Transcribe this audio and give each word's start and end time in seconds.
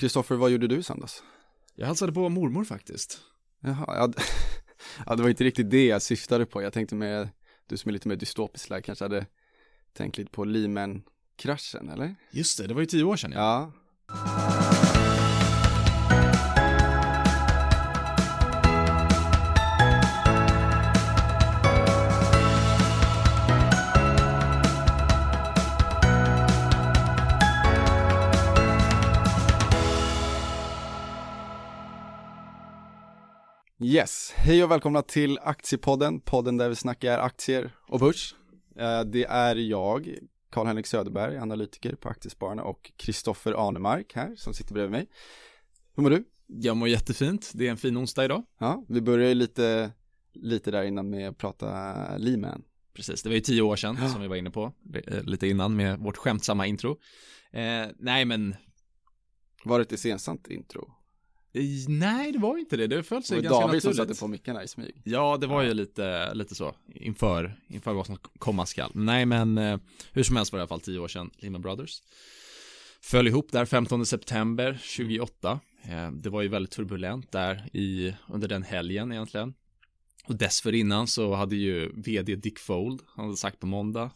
Kristoffer, 0.00 0.34
vad 0.34 0.50
gjorde 0.50 0.66
du 0.66 0.78
i 0.78 0.82
söndags? 0.82 1.22
Jag 1.74 1.86
hälsade 1.86 2.12
på 2.12 2.28
mormor 2.28 2.64
faktiskt. 2.64 3.20
Jaha, 3.60 3.84
ja, 3.86 4.12
ja, 5.06 5.16
det 5.16 5.22
var 5.22 5.30
inte 5.30 5.44
riktigt 5.44 5.70
det 5.70 5.86
jag 5.86 6.02
syftade 6.02 6.46
på. 6.46 6.62
Jag 6.62 6.72
tänkte 6.72 6.94
med, 6.94 7.28
du 7.66 7.76
som 7.76 7.88
är 7.88 7.92
lite 7.92 8.08
mer 8.08 8.16
dystopisk 8.16 8.70
lär 8.70 8.80
kanske 8.80 9.04
hade 9.04 9.26
tänkt 9.92 10.18
lite 10.18 10.30
på 10.30 10.44
Lehman-kraschen, 10.44 11.88
eller? 11.88 12.14
Just 12.30 12.58
det, 12.58 12.66
det 12.66 12.74
var 12.74 12.80
ju 12.80 12.86
tio 12.86 13.04
år 13.04 13.16
sedan 13.16 13.32
ja. 13.32 13.72
Yes, 33.90 34.32
hej 34.36 34.64
och 34.64 34.70
välkomna 34.70 35.02
till 35.02 35.38
Aktiepodden, 35.42 36.20
podden 36.20 36.56
där 36.56 36.68
vi 36.68 36.74
snackar 36.76 37.18
aktier 37.18 37.76
och 37.88 38.00
börs. 38.00 38.34
Eh, 38.76 39.00
det 39.00 39.24
är 39.24 39.56
jag, 39.56 40.18
Karl-Henrik 40.50 40.86
Söderberg, 40.86 41.38
analytiker 41.38 41.94
på 41.94 42.08
Aktiespararna 42.08 42.62
och 42.62 42.92
Kristoffer 42.96 43.68
Arnemark 43.68 44.12
här 44.14 44.34
som 44.36 44.54
sitter 44.54 44.74
bredvid 44.74 44.90
mig. 44.90 45.08
Hur 45.94 46.02
mår 46.02 46.10
du? 46.10 46.24
Jag 46.46 46.76
mår 46.76 46.88
jättefint, 46.88 47.50
det 47.54 47.66
är 47.66 47.70
en 47.70 47.76
fin 47.76 47.96
onsdag 47.96 48.24
idag. 48.24 48.42
Ja, 48.58 48.84
vi 48.88 49.00
börjar 49.00 49.28
ju 49.28 49.34
lite, 49.34 49.92
lite 50.34 50.70
där 50.70 50.82
innan 50.82 51.10
med 51.10 51.28
att 51.28 51.38
prata 51.38 51.94
Lehman. 52.16 52.62
Precis, 52.94 53.22
det 53.22 53.28
var 53.28 53.34
ju 53.34 53.40
tio 53.40 53.62
år 53.62 53.76
sedan 53.76 53.98
ja. 54.00 54.08
som 54.08 54.20
vi 54.20 54.28
var 54.28 54.36
inne 54.36 54.50
på, 54.50 54.72
eh, 55.06 55.22
lite 55.22 55.48
innan 55.48 55.76
med 55.76 55.98
vårt 55.98 56.16
skämtsamma 56.16 56.66
intro. 56.66 56.90
Eh, 57.52 57.86
nej 57.98 58.24
men 58.24 58.56
Var 59.64 59.78
det 59.78 59.82
ett 59.82 59.92
iscensatt 59.92 60.50
intro? 60.50 60.99
Nej, 61.88 62.32
det 62.32 62.38
var 62.38 62.58
inte 62.58 62.76
det. 62.76 62.86
Det 62.86 63.02
föll 63.02 63.22
sig 63.22 63.36
det 63.36 63.42
ganska 63.42 63.60
David 63.60 63.74
naturligt. 63.74 63.96
som 63.96 64.06
satte 64.06 64.20
på 64.20 64.28
mickarna 64.28 64.64
i 64.64 64.68
smyg. 64.68 65.02
Ja, 65.04 65.36
det 65.36 65.46
var 65.46 65.62
ju 65.62 65.74
lite, 65.74 66.34
lite 66.34 66.54
så 66.54 66.74
inför, 66.94 67.56
inför 67.68 67.92
vad 67.92 68.06
som 68.06 68.16
komma 68.38 68.66
skall. 68.66 68.90
Nej, 68.94 69.26
men 69.26 69.58
eh, 69.58 69.78
hur 70.12 70.22
som 70.22 70.36
helst 70.36 70.52
var 70.52 70.58
det 70.58 70.60
i 70.60 70.62
alla 70.62 70.68
fall 70.68 70.80
tio 70.80 70.98
år 70.98 71.08
sedan 71.08 71.30
Lehman 71.38 71.62
Brothers 71.62 72.02
föll 73.02 73.28
ihop 73.28 73.52
där 73.52 73.64
15 73.64 74.06
september 74.06 74.72
2008. 74.96 75.60
Eh, 75.82 76.10
det 76.10 76.30
var 76.30 76.42
ju 76.42 76.48
väldigt 76.48 76.72
turbulent 76.72 77.32
där 77.32 77.76
i, 77.76 78.14
under 78.28 78.48
den 78.48 78.62
helgen 78.62 79.12
egentligen. 79.12 79.54
Och 80.26 80.36
dessförinnan 80.36 81.06
så 81.06 81.34
hade 81.34 81.56
ju 81.56 81.92
vd 81.94 82.36
Dick 82.36 82.58
Fold, 82.58 83.02
han 83.06 83.24
hade 83.24 83.36
sagt 83.36 83.60
på 83.60 83.66
måndag 83.66 84.10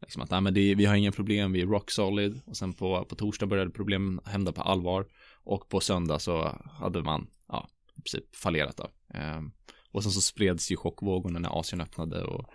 liksom 0.00 0.22
att 0.22 0.30
nej, 0.30 0.40
men 0.40 0.54
det, 0.54 0.74
vi 0.74 0.84
har 0.84 0.94
inga 0.94 1.12
problem, 1.12 1.52
vi 1.52 1.60
är 1.60 1.66
rock 1.66 1.90
solid 1.90 2.40
och 2.44 2.56
sen 2.56 2.72
på, 2.72 3.04
på 3.04 3.14
torsdag 3.14 3.46
började 3.46 3.70
problemen 3.70 4.20
hända 4.24 4.52
på 4.52 4.62
allvar 4.62 5.06
och 5.44 5.68
på 5.68 5.80
söndag 5.80 6.18
så 6.18 6.60
hade 6.72 7.02
man, 7.02 7.26
ja, 7.48 7.68
i 7.96 8.02
princip 8.02 8.36
fallerat 8.36 8.76
då. 8.76 8.88
Ehm, 9.14 9.52
och 9.92 10.02
sen 10.02 10.12
så 10.12 10.20
spreds 10.20 10.72
ju 10.72 10.76
chockvågorna 10.76 11.38
när 11.38 11.58
Asien 11.60 11.80
öppnade 11.80 12.24
och, 12.24 12.50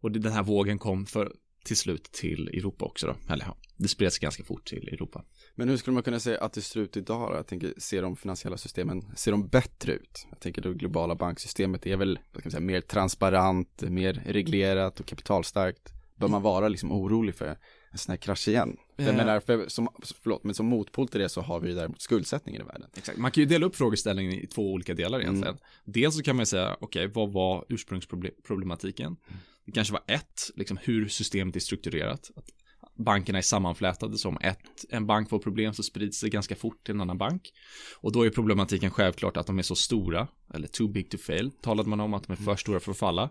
och 0.00 0.12
den 0.12 0.32
här 0.32 0.42
vågen 0.42 0.78
kom 0.78 1.06
för, 1.06 1.32
till 1.64 1.76
slut 1.76 2.12
till 2.12 2.48
Europa 2.48 2.84
också 2.84 3.06
då. 3.06 3.32
Eller 3.32 3.44
ja, 3.44 3.56
det 3.76 3.88
spreds 3.88 4.18
ganska 4.18 4.44
fort 4.44 4.66
till 4.66 4.88
Europa. 4.88 5.24
Men 5.54 5.68
hur 5.68 5.76
skulle 5.76 5.94
man 5.94 6.02
kunna 6.02 6.20
säga 6.20 6.40
att 6.40 6.52
det 6.52 6.62
ser 6.62 6.80
ut 6.80 6.96
idag 6.96 7.30
då? 7.30 7.36
Jag 7.36 7.46
tänker, 7.46 7.74
ser 7.78 8.02
de 8.02 8.16
finansiella 8.16 8.56
systemen, 8.56 9.16
ser 9.16 9.30
de 9.30 9.48
bättre 9.48 9.92
ut? 9.92 10.26
Jag 10.30 10.40
tänker 10.40 10.62
det 10.62 10.74
globala 10.74 11.14
banksystemet 11.14 11.86
är 11.86 11.96
väl, 11.96 12.18
vad 12.32 12.40
ska 12.40 12.46
man 12.46 12.50
säga, 12.50 12.60
mer 12.60 12.80
transparent, 12.80 13.82
mer 13.82 14.12
reglerat 14.26 15.00
och 15.00 15.06
kapitalstarkt. 15.06 15.92
Bör 16.14 16.28
man 16.28 16.42
vara 16.42 16.68
liksom 16.68 16.92
orolig 16.92 17.34
för 17.34 17.58
en 17.92 17.98
sån 17.98 18.12
här 18.12 18.16
krasch 18.16 18.48
igen. 18.48 18.76
För 18.96 19.04
jag 19.04 19.14
menar, 19.14 19.40
för, 19.40 19.68
som, 19.68 19.88
förlåt, 20.22 20.44
men 20.44 20.54
som 20.54 20.66
motpol 20.66 21.08
till 21.08 21.20
det 21.20 21.28
så 21.28 21.40
har 21.40 21.60
vi 21.60 21.68
ju 21.68 21.74
däremot 21.74 22.00
skuldsättningen 22.00 22.62
i 22.62 22.64
världen. 22.64 22.90
Exakt, 22.96 23.18
man 23.18 23.30
kan 23.30 23.40
ju 23.40 23.48
dela 23.48 23.66
upp 23.66 23.76
frågeställningen 23.76 24.32
i 24.32 24.46
två 24.46 24.72
olika 24.72 24.94
delar 24.94 25.20
egentligen. 25.20 25.54
Mm. 25.54 25.62
Dels 25.84 26.16
så 26.16 26.22
kan 26.22 26.36
man 26.36 26.46
säga, 26.46 26.76
okej, 26.80 27.06
okay, 27.06 27.14
vad 27.14 27.32
var 27.32 27.64
ursprungsproblematiken? 27.68 29.06
Mm. 29.06 29.40
Det 29.66 29.72
kanske 29.72 29.92
var 29.92 30.02
ett, 30.06 30.50
liksom 30.54 30.78
hur 30.82 31.08
systemet 31.08 31.56
är 31.56 31.60
strukturerat. 31.60 32.30
Att 32.36 32.46
bankerna 32.94 33.38
är 33.38 33.42
sammanflätade 33.42 34.18
som 34.18 34.38
ett, 34.40 34.84
en 34.90 35.06
bank 35.06 35.28
får 35.28 35.38
problem 35.38 35.74
så 35.74 35.82
sprids 35.82 36.20
det 36.20 36.28
ganska 36.28 36.56
fort 36.56 36.84
till 36.84 36.94
en 36.94 37.00
annan 37.00 37.18
bank. 37.18 37.52
Och 38.00 38.12
då 38.12 38.26
är 38.26 38.30
problematiken 38.30 38.90
självklart 38.90 39.36
att 39.36 39.46
de 39.46 39.58
är 39.58 39.62
så 39.62 39.74
stora, 39.74 40.28
eller 40.54 40.68
too 40.68 40.88
big 40.88 41.10
to 41.10 41.18
fail, 41.18 41.50
talade 41.50 41.88
man 41.88 42.00
om 42.00 42.14
att 42.14 42.26
de 42.26 42.32
är 42.32 42.36
för 42.36 42.56
stora 42.56 42.80
för 42.80 42.90
att 42.90 42.98
falla. 42.98 43.30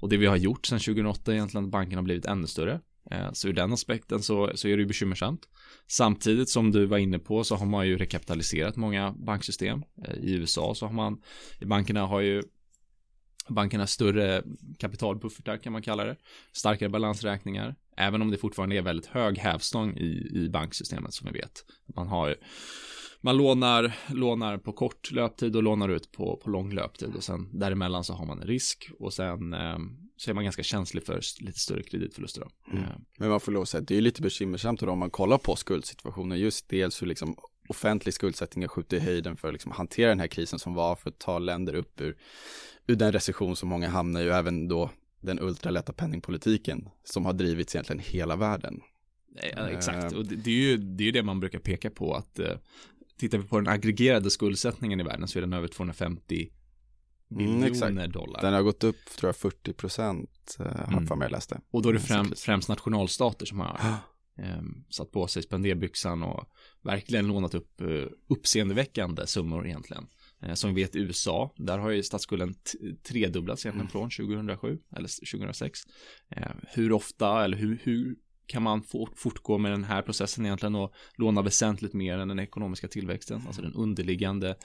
Och 0.00 0.08
det 0.08 0.16
vi 0.16 0.26
har 0.26 0.36
gjort 0.36 0.66
sedan 0.66 0.78
2008 0.78 1.30
är 1.30 1.34
egentligen 1.34 1.64
att 1.64 1.70
bankerna 1.70 1.98
har 1.98 2.04
blivit 2.04 2.26
ännu 2.26 2.46
större. 2.46 2.80
Eh, 3.10 3.32
så 3.32 3.48
ur 3.48 3.52
den 3.52 3.72
aspekten 3.72 4.22
så, 4.22 4.50
så 4.54 4.68
är 4.68 4.76
det 4.76 4.80
ju 4.80 4.86
bekymmersamt. 4.86 5.48
Samtidigt 5.86 6.48
som 6.48 6.72
du 6.72 6.86
var 6.86 6.98
inne 6.98 7.18
på 7.18 7.44
så 7.44 7.56
har 7.56 7.66
man 7.66 7.86
ju 7.86 7.98
rekapitaliserat 7.98 8.76
många 8.76 9.12
banksystem. 9.12 9.84
Eh, 10.04 10.14
I 10.14 10.32
USA 10.32 10.74
så 10.74 10.86
har 10.86 10.92
man, 10.92 11.22
i 11.60 11.64
bankerna 11.64 12.06
har 12.06 12.20
ju 12.20 12.42
bankerna 13.48 13.86
större 13.86 14.42
kapitalbuffertar 14.78 15.56
kan 15.56 15.72
man 15.72 15.82
kalla 15.82 16.04
det. 16.04 16.16
Starkare 16.52 16.88
balansräkningar. 16.88 17.74
Även 17.96 18.22
om 18.22 18.30
det 18.30 18.36
fortfarande 18.36 18.76
är 18.76 18.82
väldigt 18.82 19.06
hög 19.06 19.38
hävstång 19.38 19.96
i, 19.96 20.30
i 20.34 20.48
banksystemet 20.48 21.14
som 21.14 21.26
vi 21.32 21.38
vet. 21.38 21.64
Man 21.96 22.08
har 22.08 22.36
man 23.20 23.36
lånar, 23.36 23.96
lånar 24.08 24.58
på 24.58 24.72
kort 24.72 25.10
löptid 25.10 25.56
och 25.56 25.62
lånar 25.62 25.88
ut 25.88 26.12
på, 26.12 26.36
på 26.36 26.50
lång 26.50 26.72
löptid 26.72 27.14
och 27.16 27.24
sen 27.24 27.58
däremellan 27.58 28.04
så 28.04 28.12
har 28.14 28.26
man 28.26 28.40
en 28.40 28.46
risk 28.46 28.90
och 28.98 29.12
sen 29.12 29.54
eh, 29.54 29.78
så 30.16 30.30
är 30.30 30.34
man 30.34 30.44
ganska 30.44 30.62
känslig 30.62 31.06
för 31.06 31.20
lite 31.40 31.58
större 31.58 31.82
kreditförluster. 31.82 32.40
Då. 32.40 32.76
Mm. 32.76 32.84
Men 33.18 33.28
man 33.28 33.40
får 33.40 33.52
lov 33.52 33.62
att 33.62 33.68
säga 33.68 33.80
att 33.80 33.88
det 33.88 33.96
är 33.96 34.00
lite 34.00 34.22
bekymmersamt 34.22 34.80
då 34.80 34.90
om 34.90 34.98
man 34.98 35.10
kollar 35.10 35.38
på 35.38 35.56
skuldsituationen 35.56 36.38
just 36.38 36.68
dels 36.68 37.02
hur 37.02 37.06
liksom 37.06 37.36
offentlig 37.68 38.14
skuldsättning 38.14 38.62
har 38.62 38.68
skjutit 38.68 38.92
i 38.92 38.98
höjden 38.98 39.36
för 39.36 39.48
att 39.48 39.54
liksom 39.54 39.72
hantera 39.72 40.08
den 40.08 40.20
här 40.20 40.26
krisen 40.26 40.58
som 40.58 40.74
var 40.74 40.96
för 40.96 41.10
att 41.10 41.18
ta 41.18 41.38
länder 41.38 41.74
upp 41.74 42.00
ur, 42.00 42.16
ur 42.86 42.96
den 42.96 43.12
recession 43.12 43.56
som 43.56 43.68
många 43.68 43.88
hamnar 43.88 44.20
i 44.22 44.30
och 44.30 44.34
även 44.34 44.68
då 44.68 44.90
den 45.20 45.40
ultralätta 45.40 45.92
penningpolitiken 45.92 46.88
som 47.04 47.24
har 47.24 47.32
drivits 47.32 47.74
egentligen 47.74 48.02
hela 48.04 48.36
världen. 48.36 48.80
Ja, 49.56 49.68
exakt, 49.68 50.12
och 50.12 50.26
det, 50.26 50.36
det, 50.36 50.50
är 50.50 50.54
ju, 50.54 50.76
det 50.76 51.02
är 51.02 51.06
ju 51.06 51.12
det 51.12 51.22
man 51.22 51.40
brukar 51.40 51.58
peka 51.58 51.90
på 51.90 52.14
att 52.14 52.38
eh, 52.38 52.56
tittar 53.16 53.38
vi 53.38 53.44
på 53.44 53.60
den 53.60 53.68
aggregerade 53.68 54.30
skuldsättningen 54.30 55.00
i 55.00 55.02
världen 55.02 55.28
så 55.28 55.38
är 55.38 55.40
den 55.40 55.52
över 55.52 55.68
250 55.68 56.50
miljoner 57.34 57.90
mm, 57.90 58.10
dollar. 58.10 58.40
Den 58.40 58.54
har 58.54 58.62
gått 58.62 58.84
upp, 58.84 59.10
tror 59.18 59.28
jag, 59.28 59.36
40 59.36 59.72
procent, 59.72 60.56
uh, 60.60 60.66
har 60.66 60.92
mm. 60.92 61.06
för 61.06 61.16
mig 61.16 61.30
läste. 61.30 61.60
Och 61.70 61.82
då 61.82 61.88
är 61.88 61.92
det 61.92 62.00
främ, 62.00 62.32
främst 62.36 62.68
nationalstater 62.68 63.46
som 63.46 63.60
har 63.60 63.80
um, 64.38 64.84
satt 64.90 65.10
på 65.10 65.26
sig 65.26 65.42
spenderbyxan 65.42 66.22
och 66.22 66.44
verkligen 66.82 67.26
lånat 67.26 67.54
upp 67.54 67.80
uh, 67.82 68.06
uppseendeväckande 68.28 69.26
summor 69.26 69.66
egentligen. 69.66 70.06
Uh, 70.46 70.54
som 70.54 70.74
vi 70.74 70.82
vet 70.82 70.96
USA, 70.96 71.54
där 71.56 71.78
har 71.78 71.90
ju 71.90 72.02
statsskulden 72.02 72.54
tredubblats 73.08 73.66
egentligen 73.66 73.90
mm. 73.90 74.10
från 74.10 74.26
2007 74.26 74.78
eller 74.96 75.32
2006. 75.32 75.80
Uh, 76.36 76.42
hur 76.68 76.92
ofta 76.92 77.44
eller 77.44 77.56
hur, 77.56 77.80
hur 77.82 78.16
kan 78.46 78.62
man 78.62 78.82
fortgå 79.16 79.58
med 79.58 79.72
den 79.72 79.84
här 79.84 80.02
processen 80.02 80.46
egentligen 80.46 80.74
och 80.74 80.92
låna 81.16 81.42
väsentligt 81.42 81.92
mer 81.92 82.18
än 82.18 82.28
den 82.28 82.38
ekonomiska 82.38 82.88
tillväxten, 82.88 83.42
alltså 83.46 83.62
den 83.62 83.74
underliggande 83.74 84.56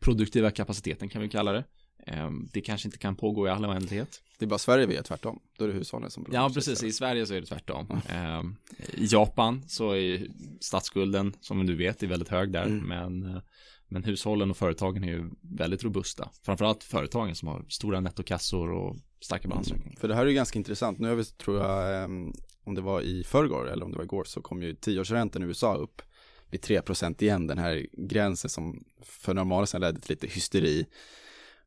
produktiva 0.00 0.50
kapaciteten 0.50 1.08
kan 1.08 1.22
vi 1.22 1.28
kalla 1.28 1.52
det. 1.52 1.64
Ehm, 2.06 2.48
det 2.52 2.60
kanske 2.60 2.88
inte 2.88 2.98
kan 2.98 3.16
pågå 3.16 3.46
i 3.46 3.50
all 3.50 3.64
oändlighet. 3.64 4.22
Det 4.38 4.44
är 4.44 4.48
bara 4.48 4.58
Sverige 4.58 4.86
vi 4.86 4.96
är 4.96 5.02
tvärtom. 5.02 5.40
Då 5.58 5.64
är 5.64 5.68
det 5.68 5.74
hushållen 5.74 6.10
som 6.10 6.26
Ja, 6.32 6.50
precis. 6.54 6.82
I 6.82 6.92
Sverige 6.92 7.26
så 7.26 7.34
är 7.34 7.40
det 7.40 7.46
tvärtom. 7.46 8.00
Mm. 8.08 8.56
I 8.94 9.06
Japan 9.06 9.62
så 9.68 9.92
är 9.92 10.26
statsskulden, 10.60 11.34
som 11.40 11.66
du 11.66 11.76
vet, 11.76 12.02
är 12.02 12.06
väldigt 12.06 12.28
hög 12.28 12.52
där. 12.52 12.66
Mm. 12.66 12.88
Men, 12.88 13.34
eh, 13.34 13.42
men 13.88 14.04
hushållen 14.04 14.50
och 14.50 14.56
företagen 14.56 15.04
är 15.04 15.08
ju 15.08 15.30
väldigt 15.40 15.84
robusta. 15.84 16.30
Framförallt 16.42 16.84
företagen 16.84 17.34
som 17.34 17.48
har 17.48 17.64
stora 17.68 18.00
nettokassor 18.00 18.70
och 18.72 18.96
starka 19.20 19.48
balansräkningar. 19.48 19.90
Mm. 19.90 20.00
För 20.00 20.08
det 20.08 20.14
här 20.14 20.22
är 20.22 20.26
ju 20.26 20.34
ganska 20.34 20.58
intressant. 20.58 20.98
Nu 20.98 21.08
har 21.08 21.14
vi, 21.14 21.24
tror 21.24 21.58
jag, 21.58 22.04
ehm, 22.04 22.32
om 22.64 22.74
det 22.74 22.80
var 22.80 23.00
i 23.00 23.24
förrgår 23.24 23.70
eller 23.70 23.84
om 23.84 23.90
det 23.90 23.96
var 23.96 24.04
igår, 24.04 24.24
så 24.24 24.42
kom 24.42 24.62
ju 24.62 24.74
tioårsräntan 24.74 25.42
i 25.42 25.46
USA 25.46 25.74
upp 25.74 26.02
vid 26.50 26.60
3% 26.60 27.22
igen. 27.22 27.46
Den 27.46 27.58
här 27.58 27.86
gränsen 27.92 28.50
som 28.50 28.84
för 29.02 29.34
normala 29.34 29.66
sedan 29.66 29.80
ledde 29.80 30.00
till 30.00 30.10
lite 30.10 30.26
hysteri 30.26 30.86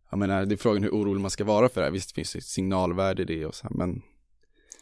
jag 0.10 0.20
menar, 0.20 0.46
det 0.46 0.56
är 0.56 0.58
frågan 0.58 0.84
hur 0.84 0.92
orolig 0.92 1.22
man 1.22 1.32
ska 1.32 1.44
vara 1.44 1.70
för 1.70 1.82
det 1.82 1.88
här. 1.88 1.92
Visst 1.92 2.12
finns 2.12 2.34
det 2.34 2.42
signalvärde 2.42 3.22
i 3.22 3.26
det 3.26 3.46
och 3.46 3.56
så 3.56 3.68
här, 3.68 3.76
men 3.76 4.02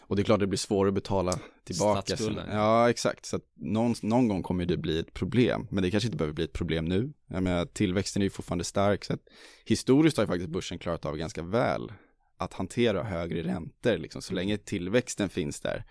och 0.08 0.16
det 0.16 0.22
är 0.22 0.24
klart 0.24 0.40
det 0.40 0.48
blir 0.48 0.58
svårare 0.58 0.88
att 0.88 0.96
betala 0.96 1.40
tillbaka. 1.64 2.16
Ja, 2.52 2.90
exakt. 2.90 3.26
Så 3.26 3.36
att 3.36 3.44
någon, 3.56 3.96
någon 4.02 4.28
gång 4.28 4.44
kommer 4.44 4.66
det 4.66 4.78
bli 4.78 5.00
ett 5.00 5.14
problem. 5.14 5.68
Men 5.72 5.84
det 5.84 5.92
kanske 5.92 6.08
inte 6.08 6.18
behöver 6.18 6.34
bli 6.34 6.44
ett 6.44 6.54
problem 6.54 6.86
nu. 6.86 7.14
Jag 7.28 7.44
menar, 7.44 7.66
tillväxten 7.66 8.22
är 8.22 8.24
ju 8.24 8.30
fortfarande 8.30 8.64
stark. 8.64 9.06
Så 9.06 9.14
att 9.14 9.22
historiskt 9.66 10.18
har 10.18 10.24
ju 10.24 10.28
faktiskt 10.28 10.50
börsen 10.50 10.80
klarat 10.80 11.06
av 11.06 11.18
ganska 11.18 11.42
väl 11.42 11.92
att 12.38 12.54
hantera 12.54 13.04
högre 13.04 13.44
räntor, 13.44 13.98
liksom, 13.98 14.22
så 14.22 14.34
länge 14.34 14.58
tillväxten 14.58 15.30
finns 15.30 15.62
där. 15.62 15.86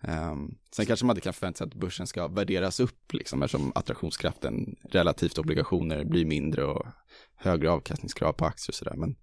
Um, 0.00 0.58
sen 0.70 0.86
kanske 0.86 1.06
man 1.06 1.16
inte 1.16 1.24
kan 1.24 1.32
förvänta 1.32 1.58
sig 1.58 1.66
att 1.66 1.74
börsen 1.74 2.06
ska 2.06 2.28
värderas 2.28 2.80
upp, 2.80 3.12
liksom, 3.12 3.42
eftersom 3.42 3.72
attraktionskraften 3.74 4.76
relativt 4.90 5.38
obligationer 5.38 6.04
blir 6.04 6.24
mindre 6.24 6.64
och 6.64 6.86
högre 7.38 7.70
avkastningskrav 7.70 8.32
på 8.32 8.44
aktier 8.44 8.70
och 8.70 8.74
sådär. 8.74 8.94
Men, 8.96 9.16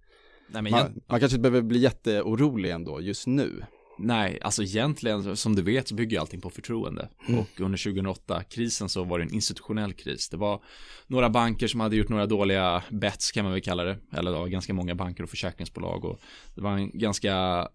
Nej, 0.48 0.62
men 0.62 0.72
man, 0.72 0.80
jag... 0.80 0.92
man 1.08 1.20
kanske 1.20 1.38
inte 1.38 1.50
behöver 1.50 1.68
bli 1.68 1.80
jätteorolig 1.80 2.72
ändå 2.72 3.02
just 3.02 3.28
nu. 3.28 3.66
Nej, 3.98 4.40
alltså 4.42 4.64
egentligen 4.64 5.36
som 5.36 5.56
du 5.56 5.62
vet 5.62 5.88
så 5.88 5.96
bygger 5.96 6.20
allting 6.20 6.42
på 6.42 6.50
förtroende. 6.50 7.10
Mm. 7.28 7.40
Och 7.40 7.62
under 7.62 7.78
2008-krisen 7.78 8.90
så 8.90 9.04
var 9.04 9.20
det 9.20 9.26
en 9.26 9.34
institutionell 9.34 9.94
kris. 9.94 10.30
Det 10.30 10.38
var 10.38 10.64
några 11.08 11.30
banker 11.30 11.68
som 11.68 11.80
hade 11.80 11.96
gjort 11.96 12.10
några 12.10 12.26
dåliga 12.26 12.84
bets 12.90 13.32
kan 13.32 13.44
man 13.44 13.54
väl 13.54 13.62
kalla 13.62 13.84
det. 13.84 13.98
Eller 14.12 14.32
då, 14.32 14.46
ganska 14.46 14.74
många 14.74 14.96
banker 14.96 15.24
och 15.24 15.30
försäkringsbolag. 15.30 16.06
Och 16.06 16.20
det 16.56 16.62
var 16.62 16.72
en 16.72 17.00
ganska 17.00 17.68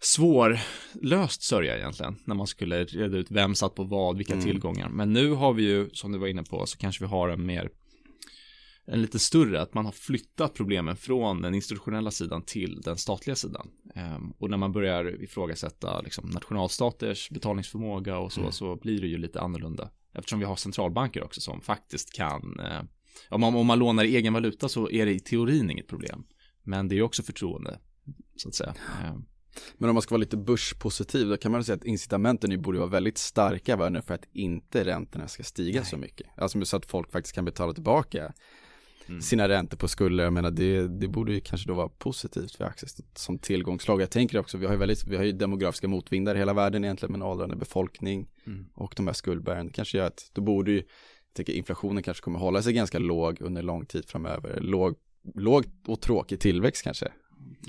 svårlöst 0.00 1.42
sörja 1.42 1.76
egentligen. 1.76 2.16
När 2.24 2.34
man 2.34 2.46
skulle 2.46 2.84
reda 2.84 3.18
ut 3.18 3.30
vem 3.30 3.54
satt 3.54 3.74
på 3.74 3.84
vad, 3.84 4.16
vilka 4.16 4.32
mm. 4.32 4.44
tillgångar. 4.44 4.88
Men 4.88 5.12
nu 5.12 5.30
har 5.30 5.52
vi 5.52 5.62
ju, 5.62 5.90
som 5.92 6.12
du 6.12 6.18
var 6.18 6.26
inne 6.26 6.42
på, 6.42 6.66
så 6.66 6.78
kanske 6.78 7.04
vi 7.04 7.08
har 7.08 7.28
en 7.28 7.46
mer 7.46 7.70
en 8.90 9.02
lite 9.02 9.18
större, 9.18 9.62
att 9.62 9.74
man 9.74 9.84
har 9.84 9.92
flyttat 9.92 10.54
problemen 10.54 10.96
från 10.96 11.42
den 11.42 11.54
institutionella 11.54 12.10
sidan 12.10 12.42
till 12.42 12.80
den 12.80 12.96
statliga 12.96 13.36
sidan. 13.36 13.70
Um, 13.94 14.34
och 14.38 14.50
när 14.50 14.56
man 14.56 14.72
börjar 14.72 15.22
ifrågasätta 15.22 16.00
liksom, 16.00 16.30
nationalstaters 16.30 17.30
betalningsförmåga 17.30 18.18
och 18.18 18.32
så, 18.32 18.40
mm. 18.40 18.52
så 18.52 18.76
blir 18.76 19.00
det 19.00 19.06
ju 19.06 19.18
lite 19.18 19.40
annorlunda. 19.40 19.90
Eftersom 20.14 20.38
vi 20.38 20.44
har 20.44 20.56
centralbanker 20.56 21.24
också 21.24 21.40
som 21.40 21.60
faktiskt 21.60 22.12
kan, 22.12 22.60
uh, 22.60 22.82
om, 23.28 23.40
man, 23.40 23.54
om 23.54 23.66
man 23.66 23.78
lånar 23.78 24.04
i 24.04 24.16
egen 24.16 24.32
valuta 24.32 24.68
så 24.68 24.90
är 24.90 25.06
det 25.06 25.12
i 25.12 25.20
teorin 25.20 25.70
inget 25.70 25.88
problem. 25.88 26.24
Men 26.62 26.88
det 26.88 26.98
är 26.98 27.02
också 27.02 27.22
förtroende, 27.22 27.78
så 28.36 28.48
att 28.48 28.54
säga. 28.54 28.74
Um, 29.04 29.26
men 29.78 29.90
om 29.90 29.94
man 29.94 30.02
ska 30.02 30.14
vara 30.14 30.20
lite 30.20 30.36
börspositiv, 30.36 31.28
då 31.28 31.36
kan 31.36 31.52
man 31.52 31.64
säga 31.64 31.76
att 31.76 31.84
incitamenten 31.84 32.50
nu 32.50 32.56
borde 32.56 32.78
vara 32.78 32.90
väldigt 32.90 33.18
starka 33.18 34.02
för 34.06 34.14
att 34.14 34.24
inte 34.32 34.84
räntorna 34.84 35.28
ska 35.28 35.42
stiga 35.42 35.80
Nej. 35.80 35.90
så 35.90 35.96
mycket. 35.96 36.26
Alltså 36.36 36.64
så 36.64 36.76
att 36.76 36.86
folk 36.86 37.12
faktiskt 37.12 37.34
kan 37.34 37.44
betala 37.44 37.72
tillbaka 37.72 38.32
mm. 39.08 39.20
sina 39.20 39.48
räntor 39.48 39.76
på 39.76 39.88
skulder. 39.88 40.24
Jag 40.24 40.32
menar 40.32 40.50
det, 40.50 40.88
det 40.88 41.08
borde 41.08 41.32
ju 41.32 41.40
kanske 41.40 41.68
då 41.68 41.74
vara 41.74 41.88
positivt 41.88 42.56
för 42.56 42.64
aktier 42.64 42.90
som 43.14 43.38
tillgångslag. 43.38 44.02
Jag 44.02 44.10
tänker 44.10 44.38
också, 44.38 44.58
vi 44.58 44.66
har 44.66 44.72
ju 44.72 44.78
väldigt, 44.78 45.06
vi 45.06 45.16
har 45.16 45.24
ju 45.24 45.32
demografiska 45.32 45.88
motvindar 45.88 46.34
i 46.34 46.38
hela 46.38 46.54
världen 46.54 46.84
egentligen 46.84 47.12
med 47.12 47.18
en 47.18 47.26
åldrande 47.26 47.56
befolkning 47.56 48.28
mm. 48.46 48.66
och 48.74 48.92
de 48.96 49.06
här 49.06 49.14
skuldbergen. 49.14 49.70
Kanske 49.70 49.98
gör 49.98 50.06
att 50.06 50.30
då 50.32 50.42
borde 50.42 50.70
ju, 50.70 50.76
jag 50.76 50.84
tänker 51.34 51.52
inflationen 51.52 52.02
kanske 52.02 52.24
kommer 52.24 52.38
hålla 52.38 52.62
sig 52.62 52.72
ganska 52.72 52.98
låg 52.98 53.40
under 53.40 53.62
lång 53.62 53.86
tid 53.86 54.04
framöver. 54.08 54.60
Låg, 54.60 54.94
låg 55.34 55.64
och 55.86 56.00
tråkig 56.00 56.40
tillväxt 56.40 56.84
kanske 56.84 57.12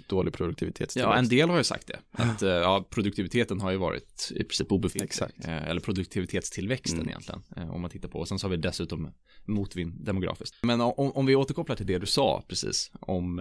dålig 0.07 0.33
produktivitetstillväxt. 0.33 1.13
Ja, 1.13 1.19
en 1.19 1.27
del 1.27 1.49
har 1.49 1.57
ju 1.57 1.63
sagt 1.63 1.87
det. 1.87 1.99
Att 2.23 2.41
eh, 2.41 2.49
ja, 2.49 2.87
produktiviteten 2.89 3.61
har 3.61 3.71
ju 3.71 3.77
varit 3.77 4.31
i 4.35 4.43
princip 4.43 4.71
obefintlig. 4.71 5.07
Exakt. 5.07 5.45
Eh, 5.45 5.69
eller 5.69 5.81
produktivitetstillväxten 5.81 6.99
mm. 6.99 7.09
egentligen. 7.09 7.43
Eh, 7.55 7.71
om 7.71 7.81
man 7.81 7.91
tittar 7.91 8.09
på. 8.09 8.19
Och 8.19 8.27
sen 8.27 8.39
så 8.39 8.47
har 8.47 8.51
vi 8.51 8.57
dessutom 8.57 9.11
motvind 9.45 10.05
demografiskt. 10.05 10.55
Men 10.63 10.81
om, 10.81 10.93
om 10.97 11.25
vi 11.25 11.35
återkopplar 11.35 11.75
till 11.75 11.87
det 11.87 11.97
du 11.97 12.05
sa 12.05 12.43
precis. 12.47 12.91
Om 12.99 13.39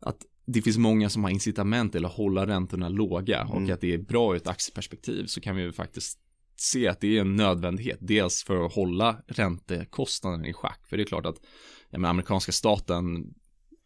att 0.00 0.16
det 0.46 0.62
finns 0.62 0.78
många 0.78 1.10
som 1.10 1.24
har 1.24 1.30
incitament 1.30 1.94
eller 1.94 2.08
hålla 2.08 2.46
räntorna 2.46 2.88
låga 2.88 3.44
och 3.44 3.56
mm. 3.56 3.74
att 3.74 3.80
det 3.80 3.94
är 3.94 3.98
bra 3.98 4.32
ur 4.32 4.36
ett 4.36 4.46
aktieperspektiv 4.46 5.26
så 5.26 5.40
kan 5.40 5.56
vi 5.56 5.62
ju 5.62 5.72
faktiskt 5.72 6.18
se 6.56 6.88
att 6.88 7.00
det 7.00 7.16
är 7.16 7.20
en 7.20 7.36
nödvändighet. 7.36 7.98
Dels 8.00 8.44
för 8.44 8.66
att 8.66 8.74
hålla 8.74 9.22
räntekostnaden 9.26 10.44
i 10.44 10.52
schack. 10.52 10.80
För 10.86 10.96
det 10.96 11.02
är 11.02 11.04
klart 11.04 11.26
att 11.26 11.36
ja, 11.90 12.08
amerikanska 12.08 12.52
staten 12.52 13.34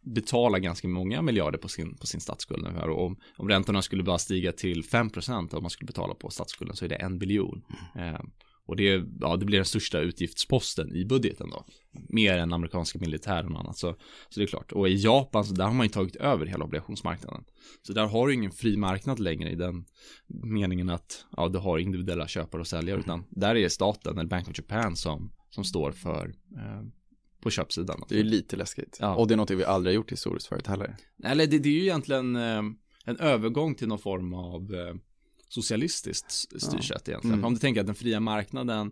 betala 0.01 0.59
ganska 0.59 0.87
många 0.87 1.21
miljarder 1.21 1.57
på 1.57 1.67
sin, 1.67 1.97
på 1.97 2.07
sin 2.07 2.21
statsskuld 2.21 2.63
nu 2.63 2.69
här 2.69 2.89
och 2.89 3.05
om, 3.05 3.17
om 3.37 3.49
räntorna 3.49 3.81
skulle 3.81 4.03
bara 4.03 4.17
stiga 4.17 4.51
till 4.51 4.83
5% 4.83 5.55
om 5.55 5.63
man 5.63 5.69
skulle 5.69 5.87
betala 5.87 6.13
på 6.13 6.29
statsskulden 6.29 6.75
så 6.75 6.85
är 6.85 6.89
det 6.89 6.95
en 6.95 7.19
biljon. 7.19 7.63
Mm. 7.95 8.15
Eh, 8.15 8.21
och 8.65 8.75
det, 8.75 9.03
ja, 9.19 9.37
det 9.37 9.45
blir 9.45 9.57
den 9.57 9.65
största 9.65 9.99
utgiftsposten 9.99 10.95
i 10.95 11.05
budgeten 11.05 11.49
då. 11.49 11.65
Mer 12.09 12.37
än 12.37 12.53
amerikanska 12.53 12.99
militären 12.99 13.53
och 13.53 13.59
annat. 13.59 13.77
Så, 13.77 13.95
så 14.29 14.39
det 14.39 14.43
är 14.43 14.47
klart. 14.47 14.71
Och 14.71 14.89
i 14.89 14.95
Japan 14.95 15.45
så 15.45 15.53
där 15.53 15.65
har 15.65 15.73
man 15.73 15.85
ju 15.85 15.89
tagit 15.89 16.15
över 16.15 16.45
hela 16.45 16.65
obligationsmarknaden. 16.65 17.43
Så 17.87 17.93
där 17.93 18.07
har 18.07 18.27
du 18.27 18.33
ingen 18.33 18.51
fri 18.51 18.77
marknad 18.77 19.19
längre 19.19 19.49
i 19.49 19.55
den 19.55 19.85
meningen 20.43 20.89
att 20.89 21.25
ja, 21.37 21.47
du 21.47 21.59
har 21.59 21.77
individuella 21.77 22.27
köpare 22.27 22.61
och 22.61 22.67
säljare. 22.67 22.99
Utan 22.99 23.23
där 23.29 23.55
är 23.55 23.61
det 23.61 23.69
staten 23.69 24.17
eller 24.17 24.29
Bank 24.29 24.47
of 24.47 24.57
Japan 24.57 24.95
som, 24.95 25.31
som 25.49 25.63
står 25.63 25.91
för 25.91 26.33
eh, 26.57 26.81
på 27.41 27.49
köpsidan. 27.49 28.03
Det 28.09 28.15
är 28.15 28.17
ju 28.17 28.23
lite 28.23 28.55
läskigt. 28.55 28.97
Ja. 28.99 29.15
Och 29.15 29.27
det 29.27 29.33
är 29.33 29.35
något 29.35 29.51
vi 29.51 29.65
aldrig 29.65 29.93
har 29.93 29.95
gjort 29.95 30.11
historiskt 30.11 30.47
förut 30.47 30.67
heller. 30.67 30.95
Eller 31.23 31.47
det, 31.47 31.59
det 31.59 31.69
är 31.69 31.73
ju 31.73 31.81
egentligen 31.81 32.35
eh, 32.35 32.61
en 33.05 33.17
övergång 33.17 33.75
till 33.75 33.87
någon 33.87 33.99
form 33.99 34.33
av 34.33 34.73
eh, 34.73 34.95
socialistiskt 35.49 36.31
styrsätt 36.61 37.01
ja. 37.05 37.11
egentligen. 37.11 37.33
Mm. 37.33 37.45
Om 37.45 37.53
du 37.53 37.59
tänker 37.59 37.81
att 37.81 37.87
den 37.87 37.95
fria 37.95 38.19
marknaden 38.19 38.91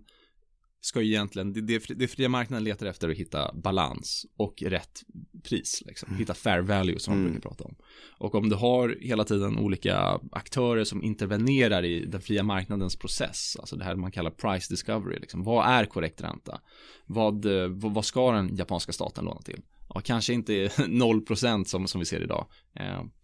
ska 0.82 1.02
ju 1.02 1.08
egentligen, 1.08 1.54
det, 1.54 1.62
det, 1.62 1.84
det 1.96 2.08
fria 2.08 2.30
marknaden 2.30 2.64
letar 2.64 2.86
efter 2.86 3.10
att 3.10 3.18
hitta 3.18 3.54
balans 3.54 4.26
och 4.38 4.64
rätt 4.66 5.04
pris, 5.44 5.84
liksom. 5.86 6.08
Mm. 6.10 6.20
hitta 6.20 6.34
fair 6.34 6.60
value 6.60 7.00
som 7.00 7.14
man 7.14 7.20
mm. 7.20 7.32
brukar 7.32 7.50
prata 7.50 7.64
om. 7.64 7.76
Och 8.18 8.36
om 8.36 8.50
du 8.50 8.56
har 8.56 8.98
hela 9.02 9.24
tiden 9.24 9.58
olika 9.58 10.20
aktörer 10.32 10.84
som 10.84 11.04
intervenerar 11.04 11.86
i 11.86 12.06
den 12.06 12.22
fria 12.22 12.44
marknadens 12.44 12.96
process, 12.96 13.58
alltså 13.60 13.76
det 13.76 13.84
här 13.84 13.96
man 13.96 14.12
kallar 14.12 14.32
price 14.32 14.74
discovery, 14.74 15.20
liksom. 15.20 15.44
vad 15.44 15.68
är 15.68 15.86
korrekt 15.86 16.22
ränta? 16.22 16.62
Vad, 17.06 17.46
vad, 17.70 17.94
vad 17.94 18.06
ska 18.06 18.32
den 18.32 18.56
japanska 18.56 18.92
staten 18.92 19.26
låna 19.26 19.42
till? 19.42 19.62
Ja, 19.94 20.02
kanske 20.02 20.34
inte 20.34 20.54
0% 20.78 21.64
som, 21.64 21.88
som 21.88 22.00
vi 22.00 22.06
ser 22.06 22.24
idag. 22.24 22.46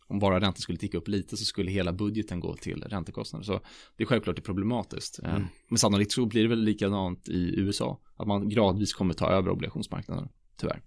Om 0.07 0.19
bara 0.19 0.35
räntan 0.35 0.61
skulle 0.61 0.77
ticka 0.77 0.97
upp 0.97 1.07
lite 1.07 1.37
så 1.37 1.45
skulle 1.45 1.71
hela 1.71 1.93
budgeten 1.93 2.39
gå 2.39 2.55
till 2.55 2.83
räntekostnader. 2.83 3.45
Så 3.45 3.59
det 3.95 4.03
är 4.03 4.07
självklart 4.07 4.35
det 4.35 4.39
är 4.39 4.43
problematiskt. 4.43 5.19
Eh, 5.23 5.35
mm. 5.35 5.47
Men 5.69 5.77
sannolikt 5.77 6.11
så 6.11 6.25
blir 6.25 6.43
det 6.43 6.49
väl 6.49 6.63
likadant 6.63 7.29
i 7.29 7.59
USA. 7.59 7.99
Att 8.15 8.27
man 8.27 8.49
gradvis 8.49 8.93
kommer 8.93 9.13
ta 9.13 9.29
över 9.29 9.49
obligationsmarknaden, 9.49 10.29
tyvärr. 10.57 10.81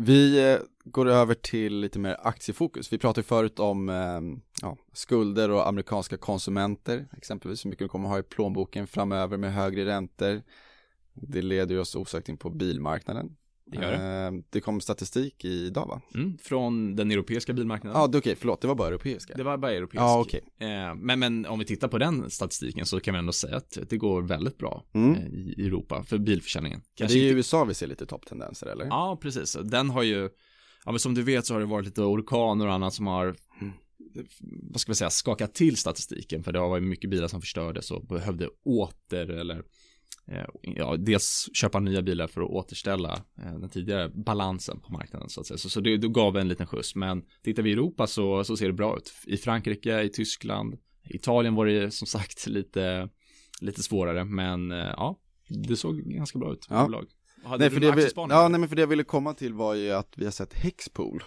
Vi 0.00 0.52
eh, 0.52 0.58
går 0.84 1.08
över 1.08 1.34
till 1.34 1.80
lite 1.80 1.98
mer 1.98 2.16
aktiefokus. 2.22 2.92
Vi 2.92 2.98
pratade 2.98 3.26
förut 3.26 3.58
om 3.58 3.88
eh, 3.88 4.20
ja, 4.62 4.76
skulder 4.92 5.50
och 5.50 5.68
amerikanska 5.68 6.16
konsumenter, 6.16 7.06
exempelvis 7.16 7.64
hur 7.64 7.70
mycket 7.70 7.84
de 7.84 7.88
kommer 7.88 8.08
ha 8.08 8.18
i 8.18 8.22
plånboken 8.22 8.86
framöver 8.86 9.36
med 9.36 9.54
högre 9.54 9.86
räntor. 9.86 10.42
Det 11.22 11.42
leder 11.42 11.78
oss 11.78 11.94
osökt 11.94 12.28
in 12.28 12.36
på 12.36 12.50
bilmarknaden. 12.50 13.36
Det 13.70 13.76
gör 13.76 13.92
det. 13.92 14.36
Eh, 14.36 14.44
det 14.50 14.60
kom 14.60 14.80
statistik 14.80 15.44
idag 15.44 15.86
va? 15.86 16.00
Mm, 16.14 16.38
från 16.38 16.96
den 16.96 17.10
europeiska 17.10 17.52
bilmarknaden. 17.52 17.96
Ja, 17.96 18.04
ah, 18.04 18.08
okej, 18.08 18.18
okay, 18.18 18.34
förlåt, 18.34 18.60
det 18.60 18.68
var 18.68 18.74
bara 18.74 18.88
europeiska. 18.88 19.34
Det 19.36 19.42
var 19.42 19.58
bara 19.58 19.72
europeisk. 19.72 20.02
Ah, 20.02 20.20
okay. 20.20 20.40
Eh, 20.58 20.94
men, 20.94 21.18
men 21.18 21.46
om 21.46 21.58
vi 21.58 21.64
tittar 21.64 21.88
på 21.88 21.98
den 21.98 22.30
statistiken 22.30 22.86
så 22.86 23.00
kan 23.00 23.14
vi 23.14 23.18
ändå 23.18 23.32
säga 23.32 23.56
att 23.56 23.78
det 23.88 23.96
går 23.96 24.22
väldigt 24.22 24.58
bra 24.58 24.84
mm. 24.92 25.14
Eh, 25.14 25.26
i 25.26 25.66
Europa 25.66 26.02
för 26.02 26.18
bilförsäljningen. 26.18 26.82
Kanske 26.94 27.18
det 27.18 27.24
är 27.24 27.32
i 27.32 27.34
USA 27.34 27.64
vi 27.64 27.74
ser 27.74 27.86
lite 27.86 28.06
topptendenser 28.06 28.66
eller? 28.66 28.84
Ja, 28.84 29.18
precis. 29.22 29.56
Den 29.64 29.90
har 29.90 30.02
ju, 30.02 30.30
ja 30.84 30.92
men 30.92 30.98
som 30.98 31.14
du 31.14 31.22
vet 31.22 31.46
så 31.46 31.54
har 31.54 31.60
det 31.60 31.66
varit 31.66 31.86
lite 31.86 32.02
orkaner 32.02 32.66
och 32.66 32.72
annat 32.72 32.94
som 32.94 33.06
har 33.06 33.24
mm. 33.60 33.72
vad 34.62 34.80
ska 34.80 34.92
vi 34.92 34.96
säga, 34.96 35.10
skakat 35.10 35.54
till 35.54 35.76
statistiken 35.76 36.42
för 36.42 36.52
det 36.52 36.58
har 36.58 36.68
varit 36.68 36.84
mycket 36.84 37.10
bilar 37.10 37.28
som 37.28 37.40
förstördes 37.40 37.90
och 37.90 38.06
behövde 38.06 38.48
åter 38.64 39.30
eller 39.30 39.62
ja, 40.62 40.96
dels 40.96 41.48
köpa 41.52 41.80
nya 41.80 42.02
bilar 42.02 42.26
för 42.26 42.40
att 42.40 42.50
återställa 42.50 43.22
eh, 43.42 43.58
den 43.58 43.68
tidigare 43.68 44.08
balansen 44.08 44.80
på 44.80 44.92
marknaden 44.92 45.28
så 45.28 45.40
att 45.40 45.46
säga. 45.46 45.58
Så, 45.58 45.70
så 45.70 45.80
det, 45.80 45.96
det 45.96 46.08
gav 46.08 46.36
en 46.36 46.48
liten 46.48 46.66
skjuts. 46.66 46.94
Men 46.94 47.22
tittar 47.44 47.62
vi 47.62 47.70
i 47.70 47.72
Europa 47.72 48.06
så, 48.06 48.44
så 48.44 48.56
ser 48.56 48.66
det 48.66 48.72
bra 48.72 48.96
ut. 48.96 49.12
I 49.26 49.36
Frankrike, 49.36 50.02
i 50.02 50.08
Tyskland, 50.08 50.74
Italien 51.04 51.54
var 51.54 51.66
det 51.66 51.90
som 51.90 52.06
sagt 52.06 52.46
lite, 52.46 53.08
lite 53.60 53.82
svårare. 53.82 54.24
Men 54.24 54.72
eh, 54.72 54.78
ja, 54.78 55.18
det 55.48 55.76
såg 55.76 55.98
ganska 55.98 56.38
bra 56.38 56.52
ut. 56.52 56.66
Ja. 56.70 57.02
Nej 57.58 57.70
för, 57.70 57.80
det 57.80 57.92
vi, 57.92 58.08
ja, 58.16 58.48
nej 58.48 58.60
men 58.60 58.68
för 58.68 58.76
det 58.76 58.82
jag 58.82 58.86
ville 58.86 59.04
komma 59.04 59.34
till 59.34 59.54
var 59.54 59.74
ju 59.74 59.90
att 59.90 60.12
vi 60.16 60.24
har 60.24 60.32
sett 60.32 60.54
Hexpool 60.54 61.16
eh, 61.16 61.24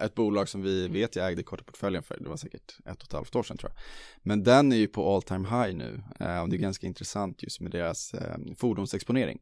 Ett 0.00 0.14
bolag 0.14 0.48
som 0.48 0.62
vi 0.62 0.88
vet 0.88 1.16
jag 1.16 1.28
ägde 1.28 1.42
korta 1.42 1.64
portföljen 1.64 2.02
för, 2.02 2.18
det 2.20 2.28
var 2.28 2.36
säkert 2.36 2.76
ett 2.84 3.02
och 3.02 3.04
ett 3.04 3.12
halvt 3.12 3.36
år 3.36 3.42
sedan 3.42 3.56
tror 3.56 3.72
jag. 3.74 3.82
Men 4.22 4.44
den 4.44 4.72
är 4.72 4.76
ju 4.76 4.86
på 4.86 5.14
all 5.14 5.22
time 5.22 5.48
high 5.48 5.76
nu 5.76 6.02
eh, 6.20 6.42
och 6.42 6.48
det 6.48 6.56
är 6.56 6.58
ganska 6.58 6.86
intressant 6.86 7.42
just 7.42 7.60
med 7.60 7.70
deras 7.70 8.14
eh, 8.14 8.36
fordonsexponering. 8.56 9.38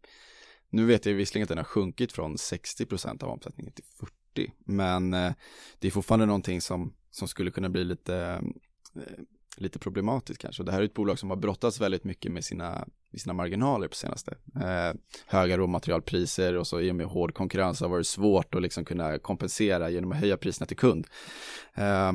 Nu 0.70 0.86
vet 0.86 1.06
jag 1.06 1.14
visserligen 1.14 1.44
att 1.44 1.48
den 1.48 1.58
har 1.58 1.64
sjunkit 1.64 2.12
från 2.12 2.36
60% 2.36 3.24
av 3.24 3.30
omsättningen 3.30 3.72
till 3.72 3.84
40 4.34 4.52
Men 4.64 5.14
eh, 5.14 5.32
det 5.78 5.86
är 5.86 5.90
fortfarande 5.90 6.26
någonting 6.26 6.60
som, 6.60 6.94
som 7.10 7.28
skulle 7.28 7.50
kunna 7.50 7.68
bli 7.68 7.84
lite 7.84 8.40
eh, 8.96 9.02
lite 9.56 9.78
problematiskt 9.78 10.40
kanske. 10.40 10.62
Det 10.62 10.72
här 10.72 10.80
är 10.80 10.84
ett 10.84 10.94
bolag 10.94 11.18
som 11.18 11.30
har 11.30 11.36
brottats 11.36 11.80
väldigt 11.80 12.04
mycket 12.04 12.32
med 12.32 12.44
sina, 12.44 12.88
med 13.10 13.20
sina 13.20 13.32
marginaler 13.32 13.88
på 13.88 13.94
senaste. 13.94 14.34
Eh, 14.56 14.92
höga 15.26 15.58
råmaterialpriser 15.58 16.56
och 16.56 16.66
så 16.66 16.80
i 16.80 16.90
och 16.90 16.96
med 16.96 17.06
hård 17.06 17.34
konkurrens 17.34 17.80
har 17.80 17.88
varit 17.88 18.06
svårt 18.06 18.54
att 18.54 18.62
liksom 18.62 18.84
kunna 18.84 19.18
kompensera 19.18 19.90
genom 19.90 20.12
att 20.12 20.18
höja 20.18 20.36
priserna 20.36 20.66
till 20.66 20.76
kund. 20.76 21.06
Eh, 21.74 22.12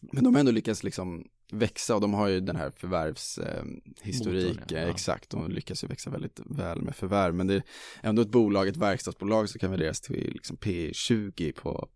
men 0.00 0.24
de 0.24 0.34
har 0.34 0.40
ändå 0.40 0.52
lyckats 0.52 0.82
liksom 0.82 1.24
växa 1.52 1.94
och 1.94 2.00
de 2.00 2.14
har 2.14 2.28
ju 2.28 2.40
den 2.40 2.56
här 2.56 2.70
förvärvshistoriken, 2.70 4.78
eh, 4.78 4.82
ja. 4.82 4.88
exakt, 4.88 5.30
de 5.30 5.50
lyckas 5.50 5.84
ju 5.84 5.88
växa 5.88 6.10
väldigt 6.10 6.40
väl 6.46 6.82
med 6.82 6.96
förvärv, 6.96 7.34
men 7.34 7.46
det 7.46 7.54
är 7.54 7.62
ändå 8.02 8.22
ett 8.22 8.30
bolag, 8.30 8.68
ett 8.68 8.76
verkstadsbolag 8.76 9.48
som 9.48 9.58
kan 9.58 9.70
värderas 9.70 10.00
till 10.00 10.32
liksom 10.32 10.56
P20 10.56 11.52
på, 11.52 11.88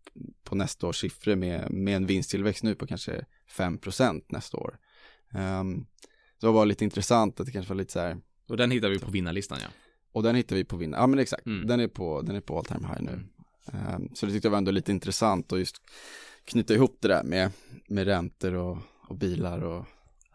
på 0.45 0.55
nästa 0.55 0.87
års 0.87 1.01
siffror 1.01 1.35
med, 1.35 1.71
med 1.71 1.97
en 1.97 2.07
vinsttillväxt 2.07 2.63
nu 2.63 2.75
på 2.75 2.87
kanske 2.87 3.25
5% 3.57 4.23
nästa 4.29 4.57
år. 4.57 4.79
Um, 5.35 5.87
så 6.43 6.47
det 6.47 6.53
var 6.53 6.67
lite 6.67 6.85
intressant 6.85 7.41
att 7.41 7.47
det 7.47 7.53
kanske 7.53 7.69
var 7.69 7.77
lite 7.77 7.93
så 7.93 8.01
här 8.01 8.17
Och 8.49 8.57
den 8.57 8.71
hittar 8.71 8.89
vi 8.89 8.99
på 8.99 9.11
vinnarlistan 9.11 9.59
ja. 9.63 9.69
Och 10.13 10.23
den 10.23 10.35
hittar 10.35 10.57
vi 10.57 10.65
på 10.65 10.77
vinna, 10.77 10.97
ja 10.97 11.07
men 11.07 11.19
exakt, 11.19 11.47
Mm. 11.47 11.67
den 11.67 11.81
är 11.81 11.89
på, 11.89 12.23
den 12.23 12.37
är 12.37 12.41
på 12.41 12.59
all 12.59 12.65
time 12.65 12.87
high 12.89 13.03
nu. 13.03 13.21
Ehm, 13.73 14.09
så 14.15 14.27
det 14.27 14.33
tyckte 14.33 14.47
jag 14.47 14.51
var 14.51 14.59
ändå 14.59 14.71
lite 14.71 14.93
intressant 14.93 15.53
och 15.53 15.59
just 15.59 15.77
knyta 16.45 16.75
ihop 16.75 16.97
det 17.01 17.09
där 17.09 17.23
med, 17.25 17.51
med 17.89 18.05
räntor 18.07 18.55
och, 18.55 18.79
och 19.09 19.17
bilar 19.17 19.61
och, 19.65 19.85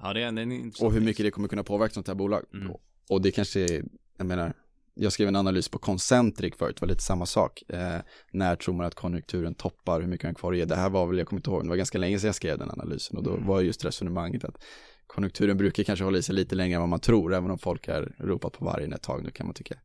Ja, 0.02 0.14
det 0.14 0.22
är, 0.24 0.32
det 0.32 0.42
är 0.42 0.84
och 0.84 0.94
hur 0.94 1.02
mycket 1.02 1.26
det 1.26 1.32
kommer 1.32 1.48
kunna 1.48 1.64
påverka 1.64 1.94
sånt 1.94 2.08
här 2.08 2.16
bolag. 2.16 2.44
Mm. 2.54 2.72
Och 3.10 3.22
det 3.22 3.32
kanske, 3.32 3.60
är- 3.60 3.84
jag 4.18 4.26
menar, 4.28 4.54
jag 4.94 5.14
skrev 5.14 5.28
en 5.28 5.36
analys 5.36 5.70
på 5.70 5.80
Concentric 5.80 6.56
förut, 6.58 6.76
det 6.76 6.82
var 6.82 6.88
lite 6.88 7.04
samma 7.04 7.26
sak. 7.26 7.64
Eh, 7.70 7.98
när 8.32 8.56
tror 8.56 8.74
man 8.76 8.86
att 8.86 8.96
konjunkturen 8.96 9.54
toppar, 9.56 10.02
hur 10.02 10.08
mycket 10.08 10.24
har 10.24 10.28
den 10.28 10.36
kvar 10.36 10.52
att 10.52 10.58
ge? 10.58 10.66
Det 10.66 10.76
här 10.76 10.90
var 10.90 11.06
väl, 11.08 11.18
jag 11.18 11.28
kommer 11.28 11.40
inte 11.40 11.50
ihåg, 11.50 11.64
det 11.64 11.70
var 11.70 11.76
ganska 11.76 11.98
länge 11.98 12.20
sedan 12.20 12.28
jag 12.28 12.36
skrev 12.36 12.58
den 12.58 12.72
analysen 12.72 13.18
och 13.18 13.24
då 13.24 13.32
Mm. 13.34 13.46
var 13.48 13.62
just 13.62 13.86
resonemanget 13.86 14.44
att 14.44 14.64
konjunkturen 15.08 15.58
brukar 15.58 15.84
kanske 15.84 16.06
hålla 16.06 16.18
i 16.18 16.24
sig 16.24 16.36
lite 16.36 16.56
längre 16.56 16.76
än 16.76 16.80
vad 16.82 16.90
man 16.90 17.00
tror, 17.00 17.34
även 17.34 17.52
om 17.52 17.60
folk 17.60 17.88
har 17.88 18.16
ropat 18.20 18.54
på 18.54 18.66
vargen 18.66 18.94
ett 18.94 19.02
tag 19.04 19.24
nu 19.24 19.32
kan 19.32 19.46
man 19.48 19.54
tycka. 19.54 19.76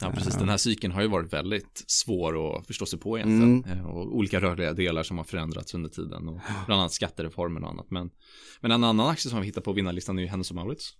Ja, 0.00 0.12
precis. 0.14 0.34
Den 0.34 0.48
här 0.48 0.56
cykeln 0.56 0.92
har 0.92 1.02
ju 1.02 1.08
varit 1.08 1.32
väldigt 1.32 1.84
svår 1.86 2.56
att 2.58 2.66
förstå 2.66 2.86
sig 2.86 2.98
på 2.98 3.18
egentligen. 3.18 3.64
Eh, 3.78 3.86
Och 3.90 4.16
olika 4.16 4.40
rörliga 4.40 4.72
delar 4.72 5.02
som 5.02 5.16
har 5.18 5.24
förändrats 5.24 5.74
under 5.74 5.90
tiden. 5.90 6.28
Och 6.28 6.40
bland 6.66 6.80
annat 6.80 6.92
skattereformen 6.92 7.64
och 7.64 7.70
annat. 7.70 7.90
Men, 7.90 8.10
men 8.60 8.70
en 8.70 8.84
annan 8.84 9.08
aktie 9.08 9.30
som 9.30 9.40
vi 9.40 9.46
hittar 9.46 9.60
på 9.60 9.72
vinnarlistan 9.72 10.18
är 10.18 10.22
ju 10.22 10.28
Hennes 10.28 10.52
Mauritz. 10.52 10.90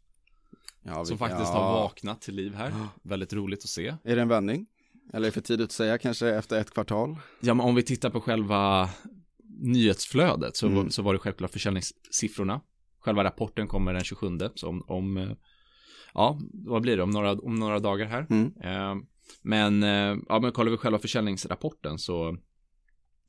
Ja, 0.84 1.04
Som 1.04 1.18
faktiskt 1.18 1.50
ja. 1.54 1.58
har 1.62 1.72
vaknat 1.74 2.20
till 2.20 2.34
liv 2.34 2.54
här. 2.54 2.72
Väldigt 3.02 3.32
roligt 3.32 3.58
att 3.64 3.68
se. 3.70 3.94
Är 4.04 4.16
det 4.16 4.22
en 4.22 4.28
vändning? 4.28 4.66
Eller 5.12 5.26
är 5.26 5.30
det 5.30 5.32
för 5.34 5.40
tidigt 5.40 5.64
att 5.64 5.72
säga 5.72 5.98
kanske 5.98 6.28
efter 6.28 6.60
ett 6.60 6.70
kvartal? 6.70 7.16
Ja, 7.40 7.54
men 7.54 7.66
om 7.66 7.74
vi 7.74 7.82
tittar 7.82 8.10
på 8.10 8.20
själva 8.20 8.90
nyhetsflödet 9.60 10.56
så, 10.56 10.66
Mm. 10.66 10.90
så 10.90 11.02
var 11.02 11.12
det 11.12 11.18
självklart 11.18 11.50
försäljningssiffrorna. 11.50 12.60
Själva 13.04 13.24
rapporten 13.24 13.68
kommer 13.68 13.92
den 13.92 14.04
27, 14.04 14.38
så 14.54 14.68
om, 14.68 14.82
om 14.86 15.16
eh, 15.16 15.30
ja, 16.14 16.38
vad 16.52 16.82
blir 16.82 16.96
det, 16.96 17.02
om 17.02 17.10
några, 17.10 17.32
om 17.32 17.54
några 17.54 17.78
dagar 17.78 18.06
här. 18.06 18.26
Mm. 18.30 18.52
Eh, 18.62 19.04
men, 19.42 19.82
eh, 19.82 20.22
ja, 20.28 20.38
men 20.40 20.52
kollar 20.52 20.70
vi 20.70 20.76
själva 20.76 20.98
försäljningsrapporten 20.98 21.98
så, 21.98 22.36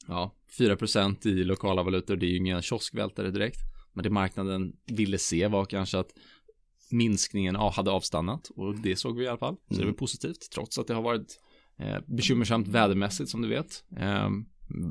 ja, 0.07 0.35
4% 0.59 1.27
i 1.27 1.43
lokala 1.43 1.83
valutor, 1.83 2.15
det 2.15 2.25
är 2.25 2.29
ju 2.29 2.37
ingen 2.37 2.61
kioskvältare 2.61 3.31
direkt. 3.31 3.59
Men 3.93 4.03
det 4.03 4.09
marknaden 4.09 4.73
ville 4.85 5.17
se 5.17 5.47
var 5.47 5.65
kanske 5.65 5.99
att 5.99 6.09
minskningen 6.91 7.55
ja, 7.55 7.69
hade 7.75 7.91
avstannat 7.91 8.49
och 8.55 8.75
det 8.75 8.95
såg 8.95 9.17
vi 9.17 9.25
i 9.25 9.27
alla 9.27 9.37
fall. 9.37 9.55
Så 9.55 9.73
det 9.73 9.75
Mm. 9.81 9.87
var 9.87 9.97
positivt, 9.97 10.49
trots 10.53 10.79
att 10.79 10.87
det 10.87 10.93
har 10.93 11.01
varit 11.01 11.39
eh, 11.77 11.97
bekymmersamt 12.07 12.67
vädermässigt 12.67 13.29
som 13.29 13.41
du 13.41 13.47
vet. 13.47 13.83
Eh, 13.97 14.29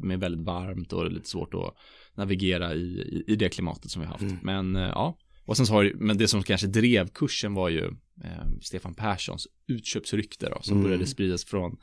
med 0.02 0.20
väldigt 0.20 0.46
varmt 0.46 0.92
och 0.92 1.10
lite 1.10 1.28
svårt 1.28 1.54
att 1.54 1.74
navigera 2.16 2.74
i, 2.74 2.78
i, 2.78 3.24
i 3.32 3.36
det 3.36 3.48
klimatet 3.48 3.90
som 3.90 4.00
vi 4.02 4.06
har 4.06 4.12
haft. 4.12 4.22
Mm. 4.22 4.38
Men 4.42 4.76
eh, 4.76 4.82
ja, 4.94 5.18
och 5.44 5.56
sen 5.56 5.66
så 5.66 5.72
har 5.72 5.92
men 5.94 6.18
det 6.18 6.28
som 6.28 6.42
kanske 6.42 6.66
drev 6.66 7.08
kursen 7.08 7.54
var 7.54 7.68
ju 7.68 7.84
eh, 8.24 8.46
Stefan 8.62 8.94
Perssons 8.94 9.46
utköpsrykte 9.66 10.48
då, 10.50 10.58
som 10.62 10.72
Mm. 10.76 10.84
började 10.84 11.06
spridas 11.06 11.44
från, 11.44 11.76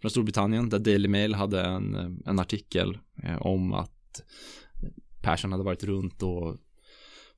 från 0.00 0.10
Storbritannien, 0.10 0.68
där 0.68 0.78
Daily 0.78 1.08
Mail 1.08 1.34
hade 1.34 1.60
en, 1.62 1.94
eh, 1.94 2.10
en 2.30 2.38
artikel 2.38 2.98
eh, 3.22 3.36
om 3.42 3.72
att 3.72 4.22
Persson 5.22 5.52
hade 5.52 5.64
varit 5.64 5.84
runt 5.84 6.22
och 6.22 6.56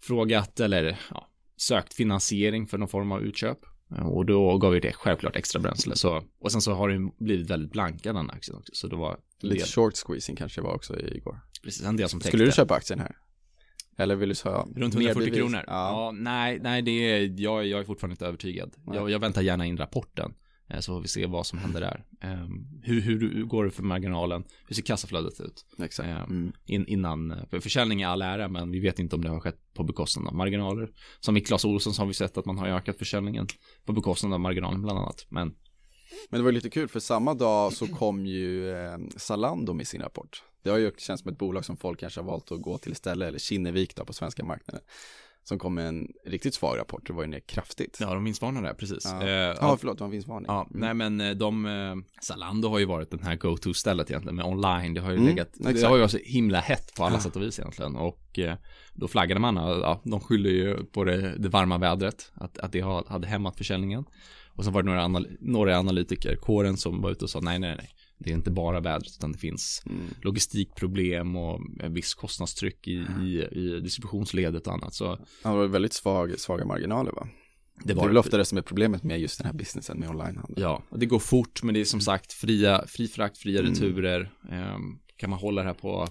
frågat 0.00 0.60
eller 0.60 0.98
ja, 1.10 1.28
sökt 1.56 1.94
finansiering 1.94 2.66
för 2.66 2.78
någon 2.78 2.88
form 2.88 3.12
av 3.12 3.22
utköp. 3.22 3.58
Eh, 3.96 4.06
Och 4.06 4.26
då 4.26 4.58
gav 4.58 4.74
ju 4.74 4.80
det 4.80 4.92
självklart 4.92 5.36
extra 5.36 5.60
bränsle. 5.60 5.96
Så, 5.96 6.22
och 6.40 6.52
sen 6.52 6.60
så 6.60 6.72
har 6.74 6.88
det 6.88 7.10
blivit 7.18 7.50
väldigt 7.50 7.72
blanka 7.72 8.12
den 8.12 8.30
aktien 8.30 8.56
också. 8.58 8.72
Så 8.74 8.86
det 8.86 8.96
var 8.96 9.18
Lite 9.40 9.66
short 9.66 9.96
squeezing 9.96 10.36
kanske 10.36 10.60
var 10.60 10.74
också 10.74 11.00
igår. 11.00 11.40
Precis, 11.66 11.86
en 11.86 11.96
del 11.96 12.08
som 12.08 12.20
täckte. 12.20 12.28
Skulle 12.30 12.44
du 12.44 12.52
köpa 12.52 12.74
aktien 12.74 13.00
här? 13.00 13.16
Eller 13.98 14.14
vill 14.16 14.28
du 14.28 14.34
ha 14.50 14.62
Runt 14.76 14.76
mer 14.94 15.02
140 15.02 15.14
bevis? 15.14 15.38
kronor? 15.38 15.64
Ja. 15.66 15.72
Ja. 15.90 16.10
nej, 16.14 16.58
nej, 16.62 16.82
det 16.82 16.90
är, 16.90 17.40
jag, 17.40 17.66
jag 17.66 17.80
är 17.80 17.84
fortfarande 17.84 18.12
inte 18.12 18.26
övertygad. 18.26 18.74
Jag, 18.86 19.10
jag 19.10 19.18
väntar 19.18 19.42
gärna 19.42 19.66
in 19.66 19.76
rapporten. 19.76 20.34
eh, 20.68 20.78
Så 20.80 20.92
får 20.94 21.00
vi 21.00 21.08
se 21.08 21.26
vad 21.26 21.46
som 21.46 21.58
händer 21.58 21.80
där. 21.80 22.04
Ehm, 22.20 22.66
hur, 22.82 23.00
hur, 23.00 23.20
hur 23.34 23.44
går 23.44 23.64
det 23.64 23.70
för 23.70 23.82
marginalen? 23.82 24.44
Hur 24.68 24.74
ser 24.74 24.82
kassaflödet 24.82 25.40
ut? 25.40 25.64
Exakt. 25.78 26.08
Ja. 26.08 26.24
Mm. 26.24 26.52
In, 26.66 26.86
innan, 26.86 27.34
för 27.50 27.60
försäljning 27.60 28.02
är 28.02 28.06
all 28.08 28.22
ära, 28.22 28.48
men 28.48 28.70
vi 28.70 28.80
vet 28.80 28.98
inte 28.98 29.16
om 29.16 29.22
det 29.22 29.28
har 29.28 29.40
skett 29.40 29.60
på 29.74 29.84
bekostnad 29.84 30.26
av 30.26 30.34
marginaler. 30.34 30.88
Som 31.20 31.36
i 31.36 31.40
Clas 31.40 31.64
Ohlson 31.64 31.94
så 31.94 32.02
har 32.02 32.06
vi 32.06 32.14
sett 32.14 32.38
att 32.38 32.46
man 32.46 32.58
har 32.58 32.68
ökat 32.68 32.98
försäljningen 32.98 33.46
på 33.84 33.92
bekostnad 33.92 34.32
av 34.32 34.40
marginalen 34.40 34.82
bland 34.82 34.98
annat. 34.98 35.26
Men 35.28 35.54
men 36.28 36.40
det 36.40 36.44
var 36.44 36.52
lite 36.52 36.70
kul 36.70 36.88
för 36.88 37.00
samma 37.00 37.34
dag 37.34 37.72
så 37.72 37.86
kom 37.86 38.26
ju 38.26 38.70
eh, 38.70 38.98
Zalando 39.16 39.72
med 39.72 39.88
sin 39.88 40.02
rapport. 40.02 40.42
Det 40.62 40.70
har 40.70 40.78
ju 40.78 40.92
känts 40.96 41.22
som 41.22 41.32
ett 41.32 41.38
bolag 41.38 41.64
som 41.64 41.76
folk 41.76 42.00
kanske 42.00 42.20
har 42.20 42.26
valt 42.26 42.52
att 42.52 42.62
gå 42.62 42.78
till 42.78 42.92
istället, 42.92 43.28
eller 43.28 43.38
Kinnevik 43.38 43.96
då 43.96 44.04
på 44.04 44.12
svenska 44.12 44.44
marknaden. 44.44 44.82
Som 45.48 45.58
kom 45.58 45.74
med 45.74 45.88
en 45.88 46.08
riktigt 46.26 46.54
svag 46.54 46.78
rapport, 46.78 47.06
det 47.06 47.12
var 47.12 47.22
ju 47.22 47.28
ner 47.28 47.40
kraftigt. 47.40 47.98
ja, 48.00 48.14
de 48.14 48.24
vinstvarnar 48.24 48.62
där, 48.62 48.74
precis. 48.74 49.04
Ja, 49.04 49.22
Eh, 49.22 49.28
ja, 49.30 49.76
förlåt, 49.80 49.98
det 49.98 50.02
var 50.02 50.06
en 50.06 50.10
vinstvarning. 50.10 50.46
Ja, 50.48 50.66
Mm. 50.70 50.80
nej 50.80 50.94
men 50.94 51.20
eh, 51.20 51.36
de, 51.36 51.66
eh, 51.66 51.94
Zalando 52.22 52.68
har 52.68 52.78
ju 52.78 52.84
varit 52.84 53.10
den 53.10 53.22
här 53.22 53.36
go-to-stället 53.36 54.10
egentligen 54.10 54.36
med 54.36 54.44
online. 54.44 54.94
Det 54.94 55.00
har 55.00 55.10
ju 55.10 55.16
Mm, 55.16 55.28
legat, 55.28 55.48
det 55.54 55.68
exakt. 55.70 55.86
har 55.88 55.96
ju 55.96 56.00
varit 56.00 56.10
så 56.10 56.18
himla 56.24 56.60
hett 56.60 56.94
på 56.96 57.04
alla 57.04 57.16
Ja. 57.16 57.20
sätt 57.20 57.36
och 57.36 57.42
vis 57.42 57.58
egentligen. 57.58 57.96
Och 57.96 58.38
eh, 58.38 58.54
då 58.94 59.08
flaggade 59.08 59.40
man, 59.40 59.56
ja, 59.56 60.00
de 60.04 60.20
skyller 60.20 60.50
ju 60.50 60.84
på 60.84 61.04
det, 61.04 61.34
det 61.38 61.48
varma 61.48 61.78
vädret, 61.78 62.32
att, 62.34 62.58
att 62.58 62.72
det 62.72 62.80
hade 63.08 63.26
hämmat 63.26 63.56
försäljningen. 63.56 64.04
Och 64.54 64.64
sen 64.64 64.72
var 64.72 64.82
det 64.82 64.86
några, 64.88 65.02
anal 65.02 65.28
några 65.40 65.78
analytiker, 65.78 66.36
kåren 66.36 66.76
som 66.76 67.02
var 67.02 67.10
ute 67.10 67.24
och 67.24 67.30
sa 67.30 67.40
nej, 67.40 67.58
nej, 67.58 67.76
nej. 67.76 67.90
Det 68.18 68.30
är 68.30 68.34
inte 68.34 68.50
bara 68.50 68.80
vädret 68.80 69.12
utan 69.18 69.32
det 69.32 69.38
finns 69.38 69.82
Mm. 69.86 70.00
logistikproblem 70.22 71.36
och 71.36 71.60
viss 71.90 72.14
kostnadstryck 72.14 72.88
i, 72.88 73.06
i, 73.22 73.44
i 73.52 73.80
distributionsledet 73.80 74.66
och 74.66 74.72
annat. 74.72 74.94
Så 74.94 75.04
Ja, 75.44 75.50
det 75.50 75.56
var 75.56 75.66
väldigt 75.66 75.92
svag, 75.92 76.38
svaga 76.40 76.64
marginaler 76.64 77.12
va? 77.12 77.28
det 77.78 77.88
Det 77.88 77.94
var 77.94 78.02
är 78.04 78.08
väl 78.08 78.16
ofta 78.18 78.36
det 78.36 78.44
som 78.44 78.58
är 78.58 78.62
problemet 78.62 79.02
med 79.02 79.20
just 79.20 79.38
den 79.38 79.46
här 79.46 79.54
businessen 79.54 79.98
med 79.98 80.08
onlinehandel. 80.08 80.54
Ja, 80.62 80.82
och 80.88 80.98
det 80.98 81.06
går 81.06 81.18
fort, 81.18 81.62
men 81.62 81.74
det 81.74 81.80
är 81.80 81.84
som 81.84 82.00
sagt 82.00 82.32
fria, 82.32 82.84
fri 82.86 83.08
frakt, 83.08 83.38
fria 83.38 83.60
Mm. 83.60 83.72
returer. 83.72 84.32
Ehm, 84.50 84.98
kan 85.16 85.30
man 85.30 85.38
hålla 85.38 85.62
det 85.62 85.68
här 85.68 85.74
på 85.74 86.08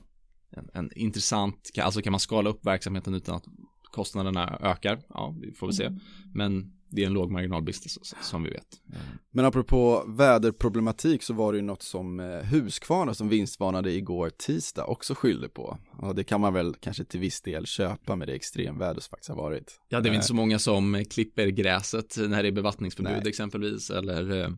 en, 0.51 0.69
en 0.73 0.89
intressant, 0.95 1.71
alltså 1.81 2.01
kan 2.01 2.11
man 2.11 2.19
skala 2.19 2.49
upp 2.49 2.65
verksamheten 2.65 3.13
utan 3.13 3.35
att 3.35 3.45
kostnaderna 3.91 4.59
ökar? 4.61 5.01
Ja, 5.09 5.35
det 5.41 5.53
får 5.57 5.67
vi 5.67 5.73
se. 5.73 5.91
Men 6.33 6.71
det 6.95 7.03
är 7.03 7.07
en 7.07 7.13
låg 7.13 7.31
marginalbusiness 7.31 8.13
som 8.21 8.43
vi 8.43 8.49
vet. 8.49 8.81
Ehm, 8.93 9.17
Men 9.31 9.45
apropå 9.45 10.03
väderproblematik 10.07 11.23
så 11.23 11.33
var 11.33 11.53
det 11.53 11.57
ju 11.57 11.61
något 11.61 11.83
som 11.83 12.19
eh, 12.19 12.25
Husqvarna 12.25 13.13
som 13.13 13.29
vinstvarnade 13.29 13.91
igår 13.91 14.29
tisdag 14.29 14.85
också 14.85 15.15
skyllde 15.15 15.49
på. 15.49 15.77
Och 15.97 16.15
det 16.15 16.23
kan 16.23 16.41
man 16.41 16.53
väl 16.53 16.75
kanske 16.79 17.03
till 17.05 17.19
viss 17.19 17.41
del 17.41 17.65
köpa 17.65 18.15
med 18.15 18.27
det 18.27 18.33
extremväder 18.33 19.01
som 19.01 19.09
faktiskt 19.09 19.29
har 19.29 19.37
varit. 19.37 19.79
Ja, 19.89 20.01
det 20.01 20.07
är 20.07 20.09
väl 20.09 20.15
inte 20.15 20.25
Eh, 20.25 20.27
så 20.27 20.33
många 20.35 20.59
som 20.59 21.05
klipper 21.09 21.47
gräset 21.47 22.17
när 22.17 22.43
det 22.43 22.49
är 22.49 22.51
bevattningsförbud 22.51 23.11
Nej. 23.11 23.27
exempelvis, 23.27 23.89
eller 23.89 24.41
eh, 24.41 24.49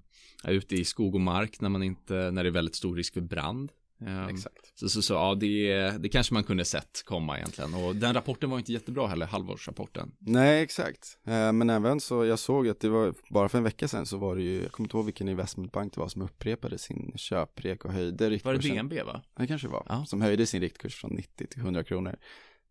är 0.43 0.53
ute 0.53 0.75
i 0.75 0.85
skog 0.85 1.15
och 1.15 1.21
mark 1.21 1.61
när 1.61 1.69
man 1.69 1.83
inte, 1.83 2.31
när 2.31 2.43
det 2.43 2.49
är 2.49 2.51
väldigt 2.51 2.75
stor 2.75 2.95
risk 2.95 3.13
för 3.13 3.21
brand. 3.21 3.71
Ehm, 4.01 4.29
Exakt. 4.29 4.66
Så, 4.79 4.89
så, 4.89 5.01
så 5.01 5.13
ja, 5.13 5.35
det, 5.35 5.89
det 5.99 6.09
kanske 6.09 6.33
man 6.33 6.43
kunde 6.43 6.65
sett 6.65 7.03
komma 7.05 7.37
egentligen. 7.37 7.73
Och 7.73 7.95
den 7.95 8.13
rapporten 8.13 8.49
var 8.49 8.57
inte 8.59 8.73
jättebra 8.73 9.07
heller, 9.07 9.25
halvårsrapporten. 9.25 10.11
Nej, 10.19 10.61
exakt. 10.63 11.17
Eh, 11.25 11.51
Men 11.53 11.69
även 11.69 11.99
så, 11.99 12.25
jag 12.25 12.39
såg 12.39 12.67
att 12.67 12.79
det 12.79 12.89
var, 12.89 13.13
bara 13.29 13.49
för 13.49 13.57
en 13.57 13.63
vecka 13.63 13.87
sedan 13.87 14.05
så 14.05 14.17
var 14.17 14.35
det 14.35 14.41
ju, 14.41 14.61
jag 14.61 14.71
kommer 14.71 14.85
inte 14.85 14.97
ihåg 14.97 15.05
vilken 15.05 15.27
investmentbank 15.29 15.93
det 15.93 15.99
var 15.99 16.07
som 16.07 16.21
upprepade 16.21 16.77
sin 16.77 17.13
köprek 17.15 17.85
och 17.85 17.91
höjde 17.93 18.23
Var 18.23 18.29
det 18.29 18.35
riktkursen. 18.35 18.75
DNB 18.89 18.93
va? 19.05 19.21
Det 19.37 19.47
kanske 19.47 19.67
var, 19.67 19.85
Ja. 19.89 20.05
som 20.05 20.21
höjde 20.21 20.45
sin 20.45 20.61
riktkurs 20.61 20.95
från 20.95 21.11
90 21.11 21.47
till 21.47 21.61
100 21.61 21.83
kronor. 21.83 22.15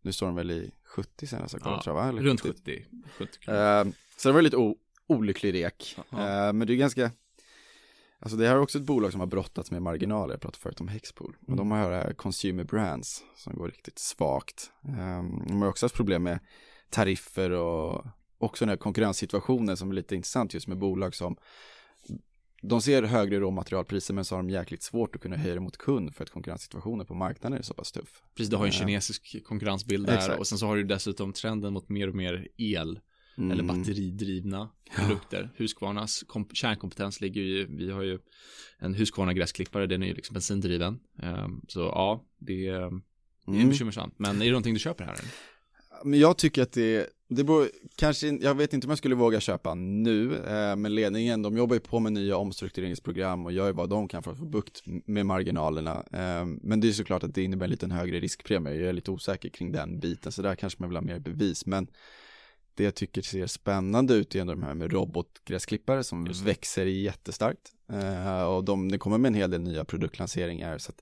Nu 0.01 0.11
står 0.11 0.25
de 0.27 0.35
väl 0.35 0.51
i 0.51 0.71
70 0.85 1.27
senast 1.27 1.53
jag 1.53 1.61
kollade 1.61 1.77
Ja, 1.79 1.83
tror 1.83 1.97
jag, 2.05 2.13
va? 2.13 2.21
Runt 2.21 2.41
70. 2.41 2.53
70. 2.63 2.85
70 3.17 3.39
kronor. 3.39 3.59
Eh, 3.59 3.85
så 4.17 4.29
det 4.29 4.33
var 4.33 4.41
lite 4.41 4.73
olycklig 5.07 5.53
rek. 5.53 5.95
Eh, 6.11 6.53
men 6.53 6.59
det 6.59 6.73
är 6.73 6.75
ganska, 6.75 7.11
alltså 8.19 8.37
det 8.37 8.47
här 8.47 8.55
är 8.55 8.59
också 8.59 8.77
ett 8.77 8.83
bolag 8.83 9.11
som 9.11 9.19
har 9.19 9.27
brottats 9.27 9.71
med 9.71 9.81
marginaler, 9.81 10.33
jag 10.33 10.41
pratade 10.41 10.61
förut 10.61 10.81
om 10.81 10.87
Hexpool. 10.87 11.35
Och 11.41 11.47
Mm. 11.47 11.57
de 11.57 11.71
har 11.71 11.91
här 11.91 12.13
Consumer 12.13 12.63
Brands 12.63 13.23
som 13.35 13.53
går 13.53 13.67
riktigt 13.67 13.99
svagt. 13.99 14.71
Eh, 14.87 15.23
de 15.47 15.61
har 15.61 15.67
också 15.69 15.85
haft 15.85 15.95
problem 15.95 16.23
med 16.23 16.39
tariffer 16.89 17.51
och 17.51 18.05
också 18.37 18.65
den 18.65 18.69
här 18.69 18.77
konkurrenssituationen 18.77 19.77
som 19.77 19.89
är 19.91 19.95
lite 19.95 20.15
intressant 20.15 20.53
just 20.53 20.67
med 20.67 20.77
bolag 20.77 21.15
som 21.15 21.35
de 22.61 22.81
ser 22.81 23.03
högre 23.03 23.39
råmaterialpriser 23.39 24.13
men 24.13 24.25
så 24.25 24.35
har 24.35 24.43
de 24.43 24.49
jäkligt 24.49 24.83
svårt 24.83 25.15
att 25.15 25.21
kunna 25.21 25.35
höja 25.37 25.53
det 25.53 25.59
mot 25.59 25.77
kund 25.77 26.15
för 26.15 26.23
att 26.23 26.29
konkurrenssituationen 26.29 27.05
på 27.05 27.13
marknaden 27.13 27.57
är 27.59 27.61
så 27.61 27.73
pass 27.73 27.91
tuff. 27.91 28.21
Precis, 28.35 28.49
du 28.49 28.57
har 28.57 28.65
ju 28.65 28.69
en 28.69 28.73
Ja. 28.73 28.79
kinesisk 28.79 29.43
konkurrensbild 29.43 30.07
där 30.07 30.15
Exakt. 30.17 30.39
och 30.39 30.47
sen 30.47 30.57
så 30.57 30.65
har 30.67 30.75
du 30.75 30.83
dessutom 30.83 31.33
trenden 31.33 31.73
mot 31.73 31.89
mer 31.89 32.07
och 32.09 32.15
mer 32.15 32.47
el 32.57 32.99
Mm. 33.37 33.51
eller 33.51 33.63
batteridrivna 33.63 34.69
produkter. 34.95 35.49
Husqvarnas 35.55 36.23
kom- 36.27 36.49
kärnkompetens 36.53 37.21
ligger 37.21 37.41
ju, 37.41 37.67
vi 37.77 37.91
har 37.91 38.01
ju 38.03 38.19
en 38.79 38.93
Husqvarna 38.93 39.33
gräsklippare, 39.33 39.87
den 39.87 40.03
är 40.03 40.07
ju 40.07 40.13
liksom 40.13 40.33
bensindriven. 40.33 40.99
Ehm, 41.21 41.61
så 41.67 41.79
ja, 41.79 42.25
det 42.39 42.67
är, 42.67 42.79
det 43.45 43.51
är 43.51 43.55
Mm. 43.55 43.69
bekymmersamt. 43.69 44.13
Men 44.17 44.41
är 44.41 44.45
det 44.45 44.51
någonting 44.51 44.73
du 44.73 44.79
köper 44.79 45.03
här? 45.03 45.13
eller? 45.13 45.25
Men 46.05 46.19
jag 46.19 46.37
tycker 46.37 46.61
att 46.63 46.71
det, 46.71 47.09
det 47.29 47.43
beror, 47.43 47.67
kanske, 47.95 48.27
jag 48.27 48.55
vet 48.55 48.73
inte 48.73 48.87
om 48.87 48.91
jag 48.91 48.97
skulle 48.97 49.15
våga 49.15 49.39
köpa 49.39 49.75
nu, 49.75 50.35
eh, 50.35 50.75
men 50.75 50.95
ledningen, 50.95 51.41
de 51.41 51.57
jobbar 51.57 51.73
ju 51.75 51.79
på 51.79 51.99
med 51.99 52.13
nya 52.13 52.37
omstruktureringsprogram 52.37 53.45
och 53.45 53.51
gör 53.51 53.67
ju 53.67 53.73
vad 53.73 53.89
de 53.89 54.07
kan 54.07 54.23
för 54.23 54.31
att 54.31 54.37
få 54.37 54.45
bukt 54.45 54.81
med 55.05 55.25
marginalerna. 55.25 56.03
Eh, 56.13 56.45
men 56.61 56.79
det 56.79 56.87
är 56.87 56.91
såklart 56.91 57.23
att 57.23 57.35
det 57.35 57.43
innebär 57.43 57.65
en 57.65 57.69
liten 57.71 57.91
högre 57.91 58.19
riskpremie, 58.19 58.73
jag 58.73 58.89
är 58.89 58.93
lite 58.93 59.11
osäker 59.11 59.49
kring 59.49 59.71
den 59.71 59.99
biten, 59.99 60.31
så 60.31 60.41
där 60.41 60.55
kanske 60.55 60.81
man 60.81 60.89
vill 60.89 60.97
ha 60.97 61.03
mer 61.03 61.19
bevis, 61.19 61.65
men 61.65 61.87
det 62.77 62.83
jag 62.83 62.95
tycker 62.95 63.21
ser 63.21 63.47
spännande 63.47 64.13
ut 64.13 64.35
är 64.35 64.45
de 64.45 64.63
här 64.63 64.73
med 64.73 64.91
robotgräsklippare 64.91 66.03
som 66.03 66.25
växer 66.43 66.85
jättestarkt. 66.85 67.71
Uh, 67.93 68.43
och 68.43 68.63
de, 68.63 68.91
det 68.91 68.97
kommer 68.97 69.17
med 69.17 69.29
en 69.29 69.35
hel 69.35 69.51
del 69.51 69.61
nya 69.61 69.85
produktlanseringar. 69.85 70.77
Så 70.77 70.91
att 70.91 71.01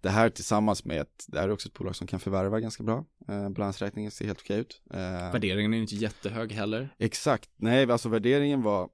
det 0.00 0.10
här 0.10 0.30
tillsammans 0.30 0.84
med 0.84 1.00
ett, 1.00 1.24
det 1.28 1.40
här 1.40 1.48
är 1.48 1.52
också 1.52 1.68
ett 1.68 1.74
bolag 1.74 1.96
som 1.96 2.06
kan 2.06 2.20
förvärva 2.20 2.60
ganska 2.60 2.82
bra. 2.82 3.04
Uh, 3.30 3.48
balansräkningen 3.48 4.10
ser 4.10 4.26
helt 4.26 4.40
okej 4.40 4.60
ut. 4.60 4.82
Uh, 4.94 4.98
Värderingen 5.32 5.74
är 5.74 5.78
inte 5.78 5.96
jättehög 5.96 6.52
heller. 6.52 6.94
Exakt, 6.98 7.50
nej 7.56 7.90
alltså 7.90 8.08
värderingen 8.08 8.62
var 8.62 8.88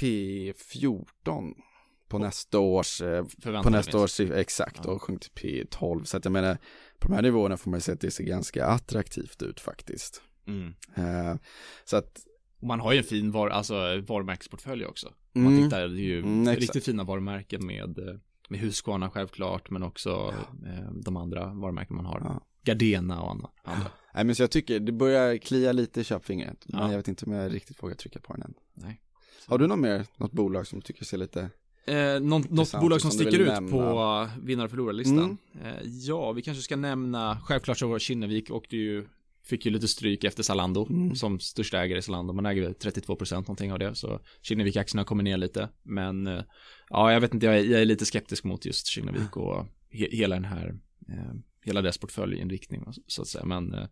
P14 0.00 1.54
på 2.08 2.18
nästa 2.18 2.58
års, 2.58 3.02
på 3.62 3.70
nästa 3.70 3.98
års, 3.98 4.20
exakt, 4.20 4.80
ja. 4.84 4.90
och 4.90 5.02
sjönk 5.02 5.20
till 5.20 5.30
P12. 5.30 6.04
Så 6.04 6.16
att 6.16 6.24
jag 6.24 6.32
menar, 6.32 6.58
på 6.98 7.08
de 7.08 7.14
här 7.14 7.22
nivåerna 7.22 7.56
får 7.56 7.70
man 7.70 7.80
säga 7.80 7.94
att 7.94 8.00
det 8.00 8.10
ser 8.10 8.24
ganska 8.24 8.66
attraktivt 8.66 9.42
ut 9.42 9.60
faktiskt. 9.60 10.22
Mm. 10.48 10.74
Uh, 10.98 11.36
så 11.84 11.96
att 11.96 12.18
man 12.62 12.80
har 12.80 12.92
ju 12.92 12.98
en 12.98 13.04
fin 13.04 13.30
var, 13.30 13.48
alltså, 13.48 13.74
varumärkesportfölj 14.00 14.86
också. 14.86 15.12
Om 15.34 15.42
man 15.42 15.52
mm. 15.52 15.64
tittar, 15.64 15.88
det 15.88 16.00
är 16.00 16.04
ju 16.04 16.18
mm, 16.18 16.56
riktigt 16.56 16.84
fina 16.84 17.04
varumärken 17.04 17.66
med, 17.66 18.20
med 18.48 18.60
Husqvarna 18.60 19.10
självklart, 19.10 19.70
men 19.70 19.82
också 19.82 20.10
ja. 20.10 20.68
eh, 20.68 20.90
de 20.92 21.16
andra 21.16 21.54
varumärken 21.54 21.96
man 21.96 22.06
har. 22.06 22.20
Ja. 22.24 22.40
Gardena 22.64 23.22
och 23.22 23.30
andra. 23.30 23.48
Nej 24.14 24.24
men 24.24 24.34
så 24.34 24.42
jag 24.42 24.50
tycker 24.50 24.80
det 24.80 24.92
börjar 24.92 25.36
klia 25.36 25.72
lite 25.72 26.00
i 26.00 26.04
köpfingret, 26.04 26.64
men 26.68 26.80
ja. 26.80 26.90
jag 26.90 26.96
vet 26.96 27.08
inte 27.08 27.26
om 27.26 27.32
jag 27.32 27.54
riktigt 27.54 27.82
vågar 27.82 27.94
trycka 27.94 28.20
på 28.20 28.32
den 28.32 28.42
än. 28.42 28.54
Nej. 28.74 29.00
Har 29.46 29.58
du 29.58 29.66
något 29.66 29.78
mer, 29.78 30.06
något 30.16 30.32
bolag 30.32 30.66
som 30.66 30.80
tycker 30.80 31.04
ser 31.04 31.16
lite 31.16 31.50
Eh, 31.88 32.20
något, 32.20 32.50
något 32.50 32.80
bolag 32.80 33.00
som 33.00 33.10
sticker 33.10 33.38
ut 33.38 33.48
nämna. 33.48 33.70
på 33.70 34.28
vinnar 34.42 34.64
och 34.64 34.70
förlorarlistan. 34.70 35.38
Mm. 35.52 35.66
Eh, 35.66 35.82
ja, 35.84 36.32
vi 36.32 36.42
kanske 36.42 36.62
ska 36.62 36.76
nämna, 36.76 37.38
självklart 37.44 37.78
så 37.78 37.88
var 37.88 37.98
Kinnevik 37.98 38.50
och 38.50 38.72
ju 38.72 39.06
Fick 39.48 39.66
ju 39.66 39.72
lite 39.72 39.88
stryk 39.88 40.24
efter 40.24 40.42
Zalando 40.42 40.86
mm. 40.90 41.14
som 41.14 41.40
största 41.40 41.78
ägare 41.78 41.98
i 41.98 42.02
Zalando. 42.02 42.32
Man 42.32 42.46
äger 42.46 42.62
väl 42.62 42.72
32% 42.72 43.34
någonting 43.34 43.72
av 43.72 43.78
det. 43.78 43.94
Så 43.94 44.20
Kinnevik-aktierna 44.42 45.04
kommer 45.04 45.22
ner 45.22 45.36
lite. 45.36 45.68
Men 45.82 46.26
eh, 46.26 46.42
ja, 46.90 47.12
jag 47.12 47.20
vet 47.20 47.34
inte, 47.34 47.46
jag 47.46 47.58
är, 47.58 47.64
jag 47.64 47.80
är 47.80 47.84
lite 47.84 48.04
skeptisk 48.04 48.44
mot 48.44 48.66
just 48.66 48.86
Kinnevik 48.86 49.36
och 49.36 49.66
he, 49.90 50.08
hela 50.10 50.34
den 50.34 50.44
här, 50.44 50.74
eh, 51.08 51.34
hela 51.64 51.82
dess 51.82 51.98
portföljinriktning 51.98 52.84
så 53.06 53.22
att 53.22 53.28
säga. 53.28 53.44
Men, 53.44 53.74
eh, 53.74 53.86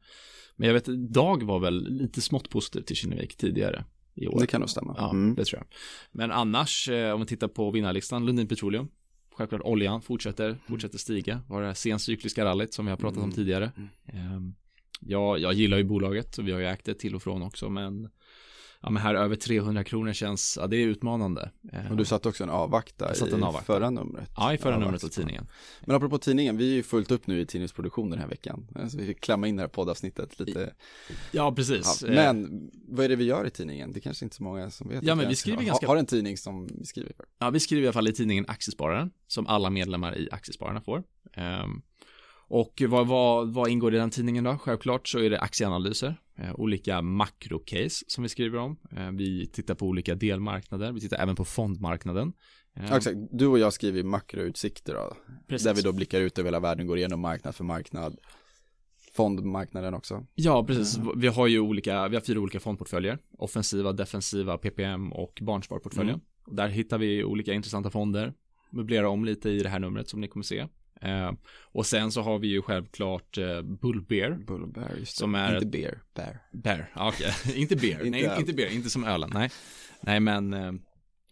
men 0.57 0.67
jag 0.67 0.75
vet, 0.75 0.85
Dag 1.13 1.43
var 1.43 1.59
väl 1.59 1.89
lite 1.89 2.21
smått 2.21 2.51
positiv 2.51 2.81
till 2.81 2.97
Kinnevik 2.97 3.37
tidigare 3.37 3.85
i 4.15 4.27
år. 4.27 4.41
Det 4.41 4.47
kan 4.47 4.61
nog 4.61 4.71
stämma. 4.71 4.95
Ja, 4.99 5.11
mm. 5.11 5.35
det 5.35 5.45
tror 5.45 5.59
jag. 5.59 5.67
Men 6.13 6.31
annars, 6.31 6.89
eh, 6.89 7.15
om 7.15 7.21
vi 7.21 7.27
tittar 7.27 7.49
på 7.49 7.71
vinnarlistan, 7.71 8.27
Lundin 8.27 8.49
Petroleum. 8.49 8.89
Självklart 9.35 9.63
oljan 9.63 10.03
fortsätter, 10.03 10.59
fortsätter 10.69 10.99
stiga. 10.99 11.41
Var 11.49 11.63
det 11.63 11.75
sencykliska 11.75 12.45
rallyt 12.45 12.75
som 12.75 12.85
vi 12.87 12.91
har 12.91 12.97
pratat 12.97 13.19
om 13.19 13.25
mm. 13.25 13.35
tidigare. 13.35 13.73
Mm. 13.77 14.55
Um, 15.07 15.13
ja, 15.13 15.39
jag 15.39 15.53
gillar 15.53 15.79
ju 15.79 15.85
bolaget 15.85 16.39
och 16.39 16.49
vi 16.49 16.53
har 16.53 16.61
ju 16.61 16.67
ägt 16.67 16.85
det 16.85 16.95
till 16.95 17.15
och 17.15 17.23
från 17.23 17.43
också, 17.43 17.71
men 17.71 18.09
ja, 18.81 18.91
men 18.91 19.03
här 19.03 19.15
över 19.15 19.37
300 19.37 19.85
kronor 19.85 20.13
känns, 20.13 20.59
ja 20.61 20.67
det 20.67 20.77
är 20.77 20.87
utmanande. 20.87 21.51
Och 21.91 21.97
du 21.97 22.05
satte 22.05 22.29
också 22.29 22.45
en 22.45 22.51
avvakta 22.51 23.15
i 23.15 23.35
en 23.35 23.43
avvakta. 23.43 23.65
förra 23.65 23.91
numret. 23.91 24.31
Ja, 24.37 24.55
i 24.55 24.59
förra 24.59 24.69
avvakta. 24.69 24.87
numret 24.87 25.05
av 25.05 25.09
tidningen. 25.09 25.47
Men 25.85 25.97
apropå 25.97 26.19
tidningen, 26.19 26.57
vi 26.57 26.71
är 26.71 26.75
ju 26.75 26.83
fullt 26.83 27.11
upp 27.11 27.27
nu 27.27 27.41
i 27.41 27.47
tidningsproduktion 27.47 28.11
den 28.11 28.19
här 28.19 28.29
veckan. 28.29 28.69
Så 28.91 28.99
vi 28.99 29.07
fick 29.07 29.21
klämma 29.21 29.49
in 29.49 29.57
det 29.57 29.63
här 29.63 29.69
poddavsnittet 29.69 30.41
lite. 30.41 30.75
Ja, 31.33 31.53
precis. 31.53 32.03
Ja, 32.03 32.11
men 32.11 32.71
vad 32.89 33.05
är 33.05 33.09
det 33.09 33.17
vi 33.17 33.25
gör 33.25 33.47
i 33.47 33.51
tidningen? 33.51 33.93
Det 33.93 33.99
är 33.99 34.01
kanske 34.01 34.25
inte 34.25 34.37
så 34.37 34.43
många 34.43 34.71
som 34.71 34.89
vet. 34.89 35.05
Ja, 35.05 35.15
men 35.15 35.29
vi 35.29 35.37
skriver 35.37 35.63
ganska. 35.63 35.87
Har 35.87 35.97
en 35.97 36.07
tidning 36.07 36.37
som 36.37 36.67
vi 36.67 36.85
skriver 36.85 37.13
för. 37.17 37.27
Ja, 37.39 37.51
vi 37.51 37.61
skriver 37.61 37.83
i 37.83 37.87
alla 37.87 37.93
fall 37.93 38.09
i 38.09 38.13
tidningen 38.13 38.45
Aktiespararen, 38.49 39.11
som 39.27 39.47
alla 39.47 39.71
medlemmar 39.71 40.19
i 40.19 40.29
Aktiespararna 40.33 40.81
får. 40.81 41.03
Um, 41.37 41.83
och 42.49 42.83
vad, 42.89 43.07
vad, 43.07 43.55
vad, 43.55 43.69
ingår 43.69 43.95
i 43.95 43.99
den 43.99 44.11
tidningen 44.11 44.45
då? 44.45 44.59
Självklart 44.59 45.09
så 45.09 45.19
är 45.19 45.31
det 45.31 45.41
aktieanalyser, 45.41 46.21
eh, 46.39 46.55
olika 46.55 47.03
makrocase 47.03 48.05
som 48.07 48.23
vi 48.23 48.29
skriver 48.29 48.59
om. 48.59 48.77
Eh, 48.97 49.11
vi 49.11 49.47
tittar 49.47 49.75
på 49.75 49.87
olika 49.87 50.15
delmarknader, 50.15 50.93
vi 50.93 51.01
tittar 51.01 51.17
även 51.17 51.37
på 51.37 51.45
fondmarknaden. 51.45 52.33
Eh, 52.77 52.87
ja, 52.89 52.97
exakt, 52.97 53.17
du 53.31 53.47
och 53.47 53.59
jag 53.59 53.73
skriver 53.73 54.03
makroutsikter 54.03 54.95
då. 54.95 55.17
Precis. 55.49 55.65
Där 55.65 55.75
vi 55.75 55.83
då 55.83 55.93
blickar 55.93 56.21
ut 56.21 56.39
över 56.39 56.47
hela 56.47 56.61
världen, 56.61 56.87
går 56.87 56.99
igenom 56.99 57.21
marknad 57.21 57.55
för 57.55 57.65
marknad. 57.65 58.19
Fondmarknaden 59.13 59.95
också. 59.95 60.27
Ja, 60.35 60.65
precis. 60.65 60.97
Mm. 60.97 61.21
Vi 61.21 61.29
har 61.29 61.47
ju 61.47 61.61
olika, 61.61 62.09
vi 62.09 62.17
har 62.17 62.21
fyra 62.21 62.41
olika 62.41 62.61
fondportföljer. 62.61 63.19
Offensiva, 63.39 63.93
defensiva, 63.93 64.59
PPM 64.59 65.13
och 65.13 65.39
barnsparportföljen. 65.43 66.15
Mm. 66.15 66.57
Där 66.57 66.69
hittar 66.69 66.99
vi 66.99 67.25
olika 67.25 67.53
intressanta 67.53 67.91
fonder. 67.91 68.35
Möblera 68.71 69.09
om 69.09 69.25
lite 69.25 69.51
i 69.51 69.59
det 69.59 69.69
här 69.69 69.79
numret 69.79 70.09
som 70.09 70.21
ni 70.21 70.29
kommer 70.29 70.45
se. 70.45 70.67
Eh, 71.01 71.33
och 71.63 71.87
sen 71.87 72.13
så 72.13 72.23
har 72.23 72.39
vi 72.39 72.49
ju 72.49 72.63
självklart 72.63 73.39
eh, 73.39 73.63
Bull 73.63 74.03
Bear. 74.03 74.31
Bull 74.31 74.67
Bear, 74.67 74.93
just 74.99 75.17
det. 75.17 75.19
Som 75.19 75.35
är 75.35 75.55
inte 75.55 75.67
beer, 75.67 75.99
bear. 76.15 76.43
Bear, 76.53 76.93
okej. 76.97 77.33
Okay. 77.43 77.55
inte 77.61 77.75
inte 77.75 78.11
nej, 78.11 78.31
inte 78.39 78.53
beer, 78.53 78.73
inte 78.73 78.91
som 78.91 79.05
ölen, 79.05 79.31
nej. 79.35 79.51
Nej, 80.01 80.21
men. 80.21 80.55
Eh, 80.55 80.73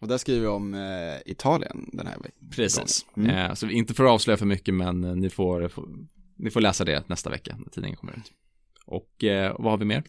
och 0.01 0.07
där 0.07 0.17
skriver 0.17 0.41
vi 0.41 0.47
om 0.47 0.73
eh, 0.73 1.31
Italien 1.31 1.89
den 1.93 2.07
här 2.07 2.17
veckan. 2.17 2.49
Precis. 2.51 3.05
Mm. 3.17 3.29
Eh, 3.29 3.53
så 3.53 3.67
inte 3.67 3.93
för 3.93 4.03
att 4.03 4.11
avslöja 4.11 4.37
för 4.37 4.45
mycket, 4.45 4.73
men 4.73 5.03
eh, 5.03 5.15
ni 5.15 5.29
får, 5.29 5.67
får, 5.67 5.89
ni 6.37 6.51
får 6.51 6.61
läsa 6.61 6.85
det 6.85 7.09
nästa 7.09 7.29
vecka 7.29 7.55
när 7.59 7.69
tidningen 7.69 7.97
kommer 7.97 8.13
ut. 8.13 8.31
Och 8.85 9.23
eh, 9.23 9.55
vad 9.59 9.71
har 9.71 9.77
vi 9.77 9.85
mer? 9.85 10.03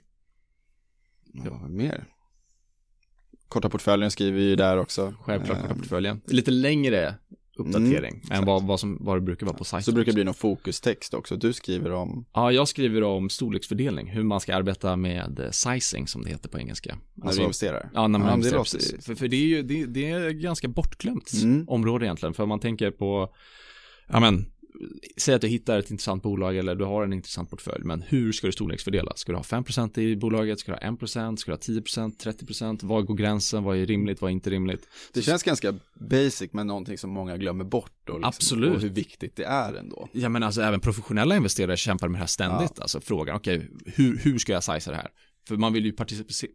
Vad 1.33 1.61
har 1.61 1.69
vi 1.69 1.75
mer? 1.75 2.05
Korta 3.49 3.69
portföljen 3.69 4.11
skriver 4.11 4.39
vi 4.39 4.45
ju 4.45 4.57
där 4.57 4.77
också. 4.77 5.15
Självklart 5.21 5.63
korta 5.63 5.75
portföljen. 5.75 6.21
Lite 6.27 6.51
längre 6.51 7.15
uppdatering 7.57 8.23
mm, 8.25 8.39
än 8.39 8.45
vad, 8.45 8.67
vad, 8.67 8.81
som, 8.81 8.99
vad 9.01 9.17
det 9.17 9.21
brukar 9.21 9.47
vara 9.47 9.57
på 9.57 9.65
sajten. 9.65 9.85
Så 9.85 9.93
brukar 9.93 10.13
det 10.13 10.15
bli 10.15 10.25
någon 10.25 10.35
fokustext 10.35 11.15
också, 11.15 11.37
du 11.37 11.53
skriver 11.53 11.93
om? 11.93 12.27
Ja, 12.33 12.53
jag 12.53 12.69
skriver 12.69 13.03
om 13.03 13.31
storleksfördelning, 13.31 14.11
hur 14.11 14.23
man 14.23 14.41
ska 14.41 14.57
arbeta 14.57 14.97
med 14.97 15.41
eh, 15.41 15.51
sizing 15.51 16.07
som 16.07 16.23
det 16.23 16.31
heter 16.31 16.49
på 16.49 16.59
engelska. 16.59 16.99
När 17.15 17.27
alltså, 17.27 17.41
du 17.41 17.45
investerar? 17.45 17.91
Ja, 17.95 18.09
när 18.09 18.19
man 18.19 18.29
ja, 18.29 18.35
investerar, 18.35 18.59
låter... 18.59 19.03
för, 19.03 19.15
för 19.15 19.29
det 19.29 19.37
är 19.37 19.47
ju, 19.47 19.63
det, 19.63 19.87
det 19.87 20.11
är 20.11 20.31
ganska 20.31 20.69
bortglömt 20.69 21.33
mm. 21.43 21.69
område 21.69 22.07
egentligen, 22.07 22.35
för 22.35 22.47
man 22.47 22.61
tänker 22.61 22.91
på, 22.91 23.35
ja 24.09 24.21
men, 24.21 24.47
säg 25.17 25.35
att 25.35 25.41
du 25.41 25.49
hittar 25.49 25.79
ett 25.79 25.91
intressant 25.91 26.23
bolag 26.23 26.57
eller 26.57 26.75
du 26.75 26.85
har 26.85 27.05
en 27.05 27.13
intressant 27.13 27.51
portfölj, 27.51 27.85
men 27.85 28.03
hur 28.03 28.33
ska 28.33 28.47
du 28.47 28.53
storleksfördela? 28.53 29.13
Ska 29.17 29.33
du 29.33 29.39
ha 29.39 29.43
5% 29.43 29.99
i 29.99 30.17
bolaget? 30.17 30.61
Ska 30.61 30.73
du 30.73 30.87
ha 30.87 30.97
1%? 30.97 31.37
Ska 31.37 31.51
du 31.51 31.55
ha 31.55 31.81
10%? 31.81 32.25
30%? 32.25 32.87
Var 32.87 33.03
går 33.03 33.15
gränsen? 33.15 33.65
Vad 33.65 33.77
är 33.77 33.87
rimligt? 33.87 34.21
Vad 34.21 34.31
är 34.31 34.33
inte 34.33 34.51
rimligt? 34.51 34.89
Det 35.13 35.23
känns 35.23 35.43
ganska 35.43 35.75
basic, 35.95 36.53
men 36.53 36.67
någonting 36.67 36.99
som 36.99 37.11
många 37.11 37.37
glömmer 37.37 37.65
bort 37.65 38.09
och, 38.09 38.15
liksom, 38.15 38.29
Absolut. 38.29 38.75
och 38.75 38.81
hur 38.81 38.89
viktigt 38.89 39.37
det 39.37 39.45
är 39.45 39.75
ändå. 39.75 40.09
Ja, 40.13 40.29
men 40.29 40.43
alltså 40.43 40.61
även 40.61 40.81
professionella 40.81 41.37
investerare 41.37 41.77
kämpar 41.77 42.09
med 42.09 42.15
det 42.15 42.23
här 42.23 42.27
ständigt. 42.27 42.73
Ja. 42.77 42.83
Alltså 42.83 43.01
frågan, 43.01 43.37
okej, 43.37 43.57
okay, 43.57 43.93
hur, 43.95 44.19
hur 44.19 44.39
ska 44.39 44.53
jag 44.53 44.65
siza 44.65 44.91
det 44.91 44.97
här? 44.97 45.11
För 45.49 45.57
man 45.57 45.73
vill 45.73 45.85
ju 45.85 45.93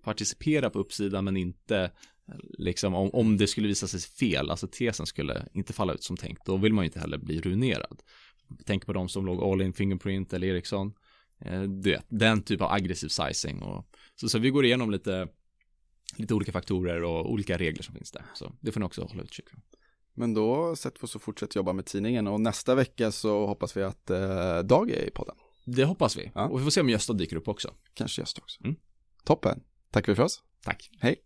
participera 0.03 0.69
på 0.69 0.79
uppsidan 0.79 1.25
men 1.25 1.38
inte 1.38 1.91
liksom 2.39 2.95
om, 2.95 3.09
om 3.09 3.37
det 3.37 3.47
skulle 3.47 3.67
visa 3.67 3.87
sig 3.87 3.99
fel, 3.99 4.49
alltså 4.49 4.67
tesen 4.67 5.05
skulle 5.05 5.47
inte 5.53 5.73
falla 5.73 5.93
ut 5.93 6.03
som 6.03 6.17
tänkt, 6.17 6.45
då 6.45 6.57
vill 6.57 6.73
man 6.73 6.83
ju 6.83 6.87
inte 6.87 6.99
heller 6.99 7.17
bli 7.17 7.41
ruinerad. 7.41 8.01
Tänk 8.65 8.85
på 8.85 8.93
de 8.93 9.09
som 9.09 9.25
låg 9.25 9.43
all 9.43 9.61
in 9.61 9.73
Fingerprint 9.73 10.33
eller 10.33 10.47
Ericsson. 10.47 10.93
Eh, 11.45 11.61
du 11.61 11.91
vet, 11.91 12.05
den 12.07 12.43
typ 12.43 12.61
av 12.61 12.71
aggressiv 12.71 13.07
sizing 13.07 13.61
och 13.61 13.85
så, 14.15 14.29
så 14.29 14.39
vi 14.39 14.49
går 14.49 14.65
igenom 14.65 14.91
lite, 14.91 15.27
lite 16.17 16.33
olika 16.33 16.51
faktorer 16.51 17.03
och 17.03 17.31
olika 17.31 17.57
regler 17.57 17.83
som 17.83 17.95
finns 17.95 18.11
där. 18.11 18.25
Så 18.33 18.53
det 18.61 18.71
får 18.71 18.79
ni 18.79 18.85
också 18.85 19.03
hålla 19.03 19.23
utkik 19.23 19.45
Men 20.13 20.33
då 20.33 20.75
sätter 20.75 21.01
vi 21.01 21.05
oss 21.05 21.15
och 21.15 21.21
fortsätter 21.21 21.57
jobba 21.57 21.73
med 21.73 21.85
tidningen 21.85 22.27
och 22.27 22.41
nästa 22.41 22.75
vecka 22.75 23.11
så 23.11 23.45
hoppas 23.45 23.77
vi 23.77 23.83
att 23.83 24.09
eh, 24.09 24.59
Dag 24.59 24.91
är 24.91 25.07
i 25.07 25.11
podden. 25.11 25.35
Det 25.65 25.83
hoppas 25.83 26.17
vi. 26.17 26.31
Ja. 26.35 26.47
Och 26.47 26.59
vi 26.59 26.63
får 26.63 26.71
se 26.71 26.81
om 26.81 26.89
Gösta 26.89 27.13
dyker 27.13 27.35
upp 27.35 27.47
också. 27.47 27.73
Kanske 27.93 28.21
Gösta 28.21 28.41
också. 28.41 28.63
Mm. 28.63 28.75
Toppen. 29.23 29.63
Tack 29.91 30.05
för 30.05 30.21
oss. 30.21 30.43
Tack. 30.63 30.89
Hej. 30.99 31.21